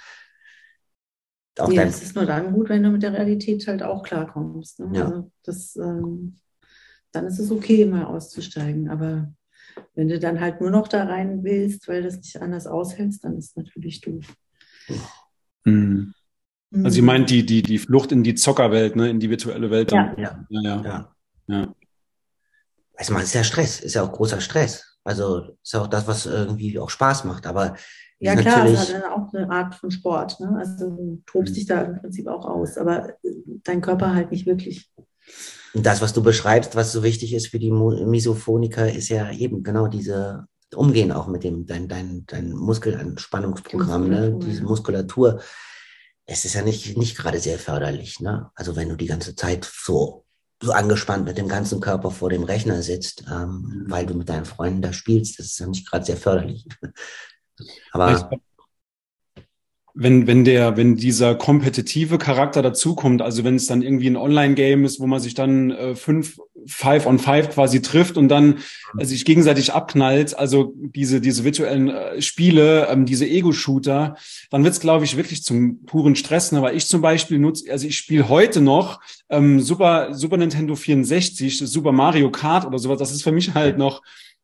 [1.58, 4.80] auch nee, es ist nur dann gut, wenn du mit der Realität halt auch klarkommst.
[4.80, 4.90] Ne?
[4.94, 5.04] Ja.
[5.06, 6.36] Also das, ähm,
[7.12, 8.90] dann ist es okay, mal auszusteigen.
[8.90, 9.32] Aber
[9.94, 13.24] wenn du dann halt nur noch da rein willst, weil du das nicht anders aushältst,
[13.24, 14.34] dann ist es natürlich doof.
[15.64, 16.14] Mhm.
[16.72, 19.92] Also, ich meine, die, die, die Flucht in die Zockerwelt, ne, in die virtuelle Welt.
[19.92, 20.44] Ja, ja.
[20.48, 20.82] ja, ja.
[20.82, 21.10] ja.
[21.48, 21.74] ja.
[22.96, 24.98] Also, man ist ja Stress, ist ja auch großer Stress.
[25.04, 27.46] Also, ist ja auch das, was irgendwie auch Spaß macht.
[27.46, 27.76] Aber
[28.18, 30.40] ja, klar, es hat dann auch eine Art von Sport.
[30.40, 30.56] Ne?
[30.58, 33.14] Also, du tobst dich da im Prinzip auch aus, aber
[33.62, 34.90] dein Körper halt nicht wirklich.
[35.74, 39.62] Und das, was du beschreibst, was so wichtig ist für die Misophoniker, ist ja eben
[39.62, 44.38] genau diese Umgehen auch mit dem, dein, dein, dein Muskelanspannungsprogramm, ne?
[44.42, 45.40] diese Muskulatur.
[46.26, 48.20] Es ist ja nicht, nicht gerade sehr förderlich.
[48.20, 48.50] Ne?
[48.54, 50.24] Also wenn du die ganze Zeit so,
[50.62, 53.84] so angespannt mit dem ganzen Körper vor dem Rechner sitzt, ähm, mhm.
[53.88, 56.66] weil du mit deinen Freunden da spielst, das ist ja nicht gerade sehr förderlich.
[57.92, 58.30] Aber
[59.98, 64.84] wenn, wenn der, wenn dieser kompetitive Charakter dazukommt, also wenn es dann irgendwie ein Online-Game
[64.84, 68.58] ist, wo man sich dann äh, fünf, five on five quasi trifft und dann
[68.98, 74.16] äh, sich gegenseitig abknallt, also diese, diese virtuellen äh, Spiele, ähm, diese Ego-Shooter,
[74.50, 76.52] dann wird es, glaube ich, wirklich zum puren Stress.
[76.52, 76.60] Ne?
[76.60, 81.58] Weil ich zum Beispiel nutze, also ich spiele heute noch ähm, Super, Super Nintendo 64,
[81.58, 84.02] Super Mario Kart oder sowas, das ist für mich halt noch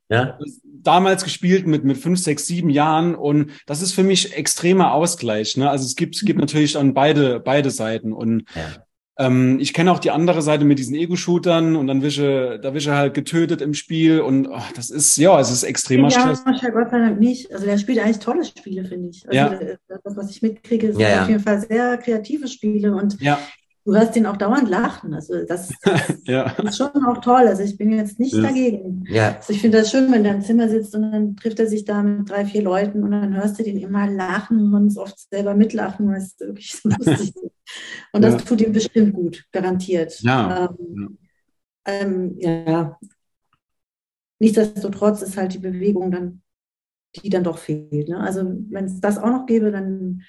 [0.09, 0.39] ja.
[0.65, 5.57] Damals gespielt mit, mit fünf, sechs, sieben Jahren und das ist für mich extremer Ausgleich.
[5.57, 5.71] Ne?
[5.71, 6.43] Also es gibt, es gibt mhm.
[6.43, 8.85] natürlich dann beide, beide Seiten und ja.
[9.19, 12.95] Ähm, ich kenne auch die andere Seite mit diesen Ego-Shootern und dann wische, da wische
[12.97, 16.43] halt getötet im Spiel und oh, das ist, ja, es ist extremer ja, Stress.
[16.63, 17.53] Ja, Gott sei Dank nicht.
[17.53, 19.29] Also der spielt eigentlich tolle Spiele, finde ich.
[19.29, 19.77] Also Ja.
[19.89, 21.23] das, was ich mitkriege, sind Ja, ja.
[21.23, 23.39] auf jeden Fall sehr kreative Spiele und Ja,
[23.85, 25.13] du hörst ihn auch dauernd lachen.
[25.15, 26.51] Also das, das ja.
[26.53, 27.47] ist schon auch toll.
[27.49, 28.43] Also ich bin jetzt nicht Ja.
[28.43, 29.05] dagegen.
[29.09, 31.67] Ja, Also ich finde das schön, wenn der im Zimmer sitzt und dann trifft er
[31.67, 35.19] sich da mit drei, vier Leuten und dann hörst du den immer lachen und oft
[35.31, 37.51] selber mitlachen, weil es wirklich so lustig ist.
[38.13, 38.41] Und das Ja.
[38.41, 40.21] tut ihm bestimmt gut, garantiert.
[40.23, 40.75] Ja.
[40.79, 41.19] Ähm,
[41.85, 42.99] ähm, ja.
[44.39, 46.43] Nichtsdestotrotz ist halt die Bewegung dann,
[47.17, 48.09] die dann doch fehlt.
[48.09, 48.19] Ne?
[48.19, 50.23] Also wenn es das auch noch gäbe, dann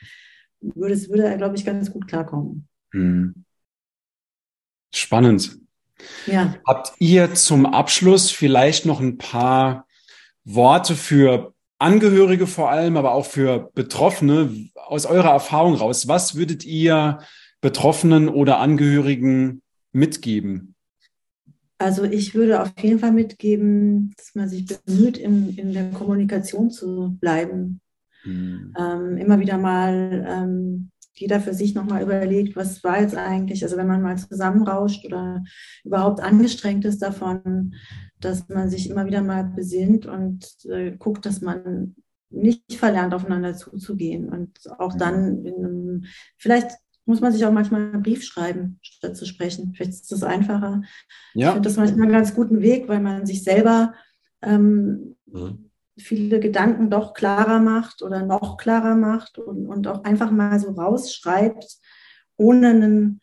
[0.61, 2.67] würde, es, würde er, glaube ich, ganz gut klarkommen.
[2.93, 3.45] Hm.
[4.93, 5.57] Spannend.
[6.27, 6.55] Ja.
[6.65, 9.87] Habt ihr zum Abschluss vielleicht noch ein paar
[10.43, 16.07] Worte für Angehörige vor allem, aber auch für Betroffene aus eurer Erfahrung raus?
[16.07, 17.19] Was würdet ihr
[17.59, 20.75] Betroffenen oder Angehörigen mitgeben?
[21.77, 26.71] Also ich würde auf jeden Fall mitgeben, dass man sich bemüht, in, in der Kommunikation
[26.71, 27.81] zu bleiben.
[28.21, 28.73] Hm.
[28.77, 33.78] Ähm, immer wieder mal ähm, jeder für sich nochmal überlegt, was war jetzt eigentlich, also
[33.78, 35.43] wenn man mal zusammenrauscht oder
[35.84, 37.76] überhaupt angestrengt ist davon,
[38.20, 41.95] dass man sich immer wieder mal besinnt und äh, guckt, dass man
[42.30, 46.05] nicht verlernt, aufeinander zuzugehen und auch dann in einem,
[46.38, 46.72] vielleicht
[47.05, 49.74] muss man sich auch manchmal einen Brief schreiben, statt zu sprechen.
[49.76, 50.82] Vielleicht ist das einfacher.
[51.38, 53.93] Ich Ja, finde das manchmal einen ganz guten Weg, weil man sich selber
[54.41, 55.70] ähm, Mhm.
[55.97, 60.71] Viele Gedanken doch klarer macht oder noch klarer macht und, und auch einfach mal so
[60.71, 61.77] rausschreibt,
[62.37, 63.21] ohne einen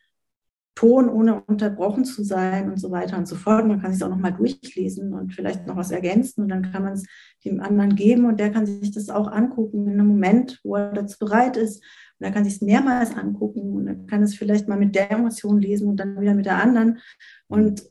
[0.77, 3.67] Ton, ohne unterbrochen zu sein und so weiter und so fort.
[3.67, 6.95] Man kann sich auch nochmal durchlesen und vielleicht noch was ergänzen und dann kann man
[6.95, 7.05] es
[7.45, 10.93] dem anderen geben und der kann sich das auch angucken in einem Moment, wo er
[10.93, 11.85] dazu bereit ist.
[12.19, 15.11] Und er kann sich es mehrmals angucken und er kann es vielleicht mal mit der
[15.11, 17.01] Emotion lesen und dann wieder mit der anderen
[17.49, 17.83] und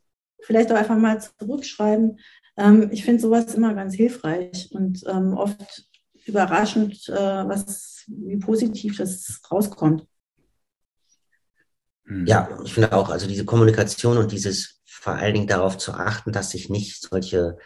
[0.41, 2.19] vielleicht auch einfach mal zurückschreiben.
[2.59, 5.87] Ähm, ich finde sowas immer ganz hilfreich und ähm, oft
[6.25, 10.05] überraschend, äh, was, wie positiv das rauskommt.
[12.05, 12.25] Hm.
[12.25, 16.33] Ja, ich finde auch, also diese Kommunikation und dieses vor allen Dingen darauf zu achten,
[16.33, 17.57] dass sich nicht solche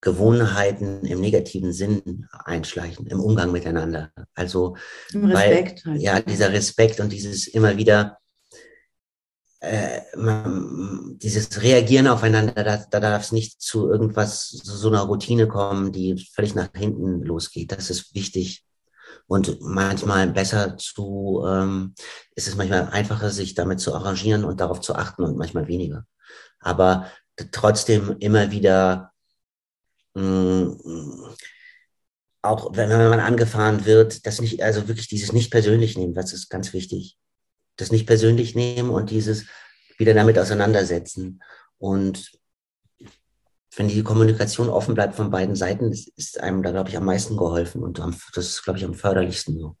[0.00, 4.10] Gewohnheiten im negativen Sinn einschleichen, im Umgang miteinander.
[4.34, 4.76] Also
[5.12, 6.00] Respekt halt.
[6.00, 8.19] ja, dieser Respekt und dieses immer wieder,
[9.60, 10.00] äh,
[11.18, 15.92] dieses Reagieren aufeinander, da, da darf es nicht zu irgendwas, zu so einer Routine kommen,
[15.92, 17.72] die völlig nach hinten losgeht.
[17.72, 18.64] Das ist wichtig.
[19.26, 21.94] Und manchmal besser zu, ähm,
[22.34, 26.06] ist es manchmal einfacher, sich damit zu arrangieren und darauf zu achten und manchmal weniger.
[26.58, 27.06] Aber
[27.52, 29.12] trotzdem immer wieder,
[30.14, 30.76] mh,
[32.42, 36.32] auch wenn, wenn man angefahren wird, das nicht, also wirklich dieses nicht persönlich nehmen, das
[36.32, 37.18] ist ganz wichtig.
[37.80, 39.46] Das nicht persönlich nehmen und dieses
[39.96, 41.42] wieder damit auseinandersetzen.
[41.78, 42.32] Und
[43.76, 47.36] wenn die Kommunikation offen bleibt von beiden Seiten, ist, einem da, glaube ich, am meisten
[47.36, 49.76] geholfen und am, das ist, glaube ich, am förderlichsten so.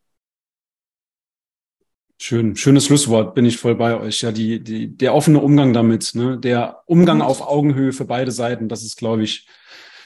[2.22, 4.20] Schön, schönes Schlusswort, bin ich voll bei euch.
[4.20, 6.38] Ja, die, die, der offene Umgang damit, ne?
[6.38, 9.46] der Umgang auf Augenhöhe für beide Seiten, das ist, glaube ich,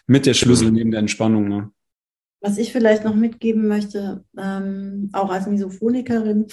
[0.06, 1.48] mit der Schlüssel neben der Entspannung.
[1.48, 1.72] Ne?
[2.40, 6.46] Was ich vielleicht noch mitgeben möchte, ähm, auch als Misophonikerin,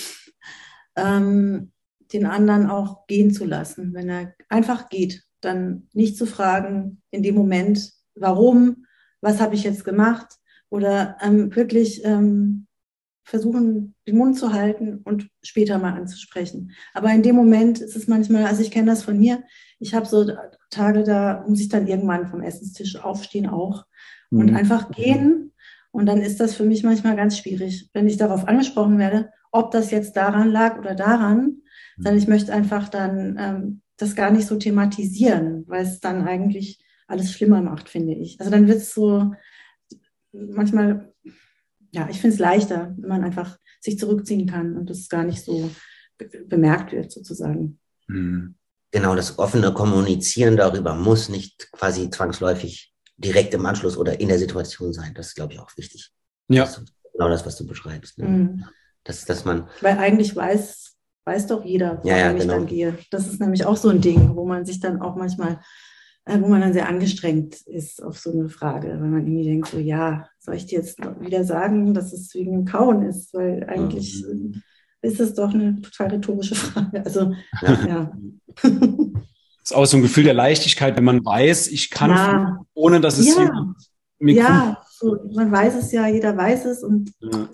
[0.96, 1.72] ähm,
[2.14, 3.94] den anderen auch gehen zu lassen.
[3.94, 8.86] Wenn er einfach geht, dann nicht zu fragen in dem Moment, warum,
[9.22, 10.28] was habe ich jetzt gemacht
[10.70, 12.68] oder ähm, wirklich ähm,
[13.24, 16.72] versuchen, den Mund zu halten und später mal anzusprechen.
[16.94, 19.44] Aber in dem Moment ist es manchmal, also ich kenne das von mir,
[19.80, 20.30] ich habe so
[20.70, 23.86] Tage, da muss ich dann irgendwann vom Essenstisch aufstehen auch
[24.32, 24.56] und Mhm.
[24.56, 25.54] einfach gehen.
[25.92, 29.72] Und dann ist das für mich manchmal ganz schwierig, wenn ich darauf angesprochen werde, ob
[29.72, 31.62] das jetzt daran lag oder daran,
[31.98, 36.84] sondern ich möchte einfach dann ähm, das gar nicht so thematisieren, weil es dann eigentlich
[37.08, 38.40] alles schlimmer macht, finde ich.
[38.40, 39.34] Also dann wird es so
[40.32, 41.14] manchmal,
[41.92, 45.44] ja, ich finde es leichter, wenn man einfach sich zurückziehen kann und das gar nicht
[45.44, 45.70] so
[46.18, 47.80] be bemerkt wird, sozusagen.
[48.08, 48.56] Mhm.
[48.92, 54.40] Genau, das offene Kommunizieren darüber muss nicht quasi zwangsläufig direkt im Anschluss oder in der
[54.40, 55.14] Situation sein.
[55.14, 56.12] Das ist, glaube ich, auch wichtig.
[56.50, 56.70] Ja,
[57.14, 58.18] genau das, was du beschreibst.
[58.18, 58.28] Ne?
[58.28, 58.66] Mhm.
[59.04, 60.96] Das, dass man, Weil eigentlich weiß,
[61.26, 62.54] weiß doch jeder, Ja, ja, woran ich genau.
[62.56, 62.98] dann gehe.
[63.10, 65.60] Das ist nämlich auch so ein Ding, wo man sich dann auch manchmal,
[66.26, 69.70] äh, wo man dann sehr angestrengt ist auf so eine Frage, weil man irgendwie denkt,
[69.70, 73.34] so ja, soll ich dir jetzt wieder sagen, dass es wegen dem Kauen ist?
[73.34, 74.62] Weil eigentlich Mhm.
[75.02, 77.04] ist es doch eine total rhetorische Frage.
[77.04, 78.12] Also ja, ja.
[79.64, 82.66] ist auch so ein Gefühl der Leichtigkeit, wenn man weiß, ich kann, Ja.
[82.76, 83.42] ohne dass es Ja.
[83.44, 83.78] jemand
[84.20, 87.12] mir ja, so, man weiß es ja, jeder weiß es und.
[87.20, 87.50] Ja.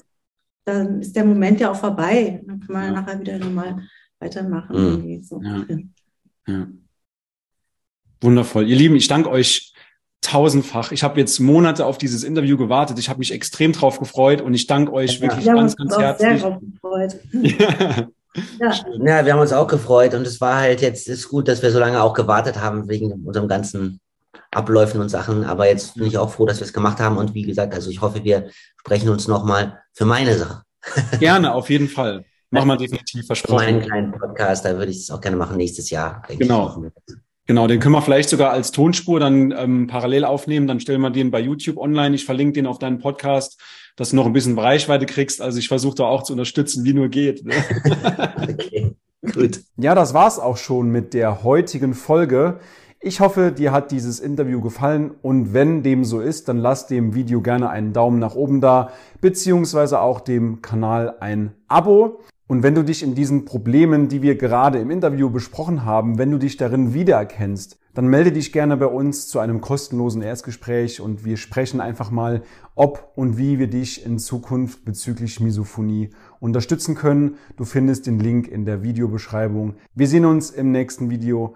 [0.68, 2.41] Dann ist der Moment ja auch vorbei.
[2.45, 2.91] Dann kann man Ja.
[2.91, 3.88] nachher wieder normal
[4.20, 4.76] weitermachen.
[4.76, 5.24] Mhm.
[5.24, 5.41] So.
[5.41, 5.65] Ja.
[6.47, 6.68] ja.
[8.22, 8.68] Wundervoll.
[8.68, 9.74] Ihr Lieben, ich danke euch
[10.22, 10.91] tausendfach.
[10.91, 12.99] Ich habe jetzt Monate auf dieses Interview gewartet.
[12.99, 16.41] Ich habe mich extrem drauf gefreut und ich danke euch ja, wirklich ganz, ganz herzlich.
[16.41, 17.18] Sehr drauf gefreut.
[18.59, 18.72] Ja.
[19.03, 21.72] ja, wir haben uns auch gefreut und es war halt jetzt ist gut, dass wir
[21.72, 23.99] so lange auch gewartet haben wegen unserem ganzen
[24.52, 25.44] Abläufen und Sachen.
[25.44, 27.90] Aber jetzt bin ich auch froh, dass wir es gemacht haben und wie gesagt, also
[27.90, 30.64] ich hoffe, wir sprechen uns nochmal für meine Sache.
[31.20, 32.26] Gerne, auf jeden Fall.
[32.50, 33.60] Machen wir definitiv versprochen.
[33.60, 36.24] Für meinen kleinen Podcast, da würde ich es auch gerne machen nächstes Jahr.
[36.30, 36.82] Genau.
[37.46, 40.68] Genau, den können wir vielleicht sogar als Tonspur dann ähm, parallel aufnehmen.
[40.68, 42.14] Dann stellen wir den bei YouTube online.
[42.14, 43.62] Ich verlinke den auf deinen Podcast,
[43.96, 45.42] dass du noch ein bisschen Reichweite kriegst.
[45.42, 47.46] Also ich versuche da auch zu unterstützen, wie nur geht.
[47.46, 47.54] Ne?
[48.42, 48.96] okay,
[49.34, 49.62] gut.
[49.78, 52.60] Ja, das war's auch schon mit der heutigen Folge.
[53.00, 57.14] Ich hoffe, dir hat dieses Interview gefallen und wenn dem so ist, dann lass dem
[57.14, 58.89] Video gerne einen Daumen nach oben da,
[59.22, 62.22] beziehungsweise auch dem Kanal ein Abo.
[62.48, 66.32] Und wenn du dich in diesen Problemen, die wir gerade im Interview besprochen haben, wenn
[66.32, 71.26] du dich darin wiedererkennst, dann melde dich gerne bei uns zu einem kostenlosen Erstgespräch und
[71.26, 72.43] wir sprechen einfach mal,
[72.76, 77.38] ob und wie wir dich in Zukunft bezüglich Misophonie unterstützen können.
[77.56, 79.78] Du findest den Link in der Videobeschreibung.
[79.95, 81.56] Wir sehen uns im nächsten Video.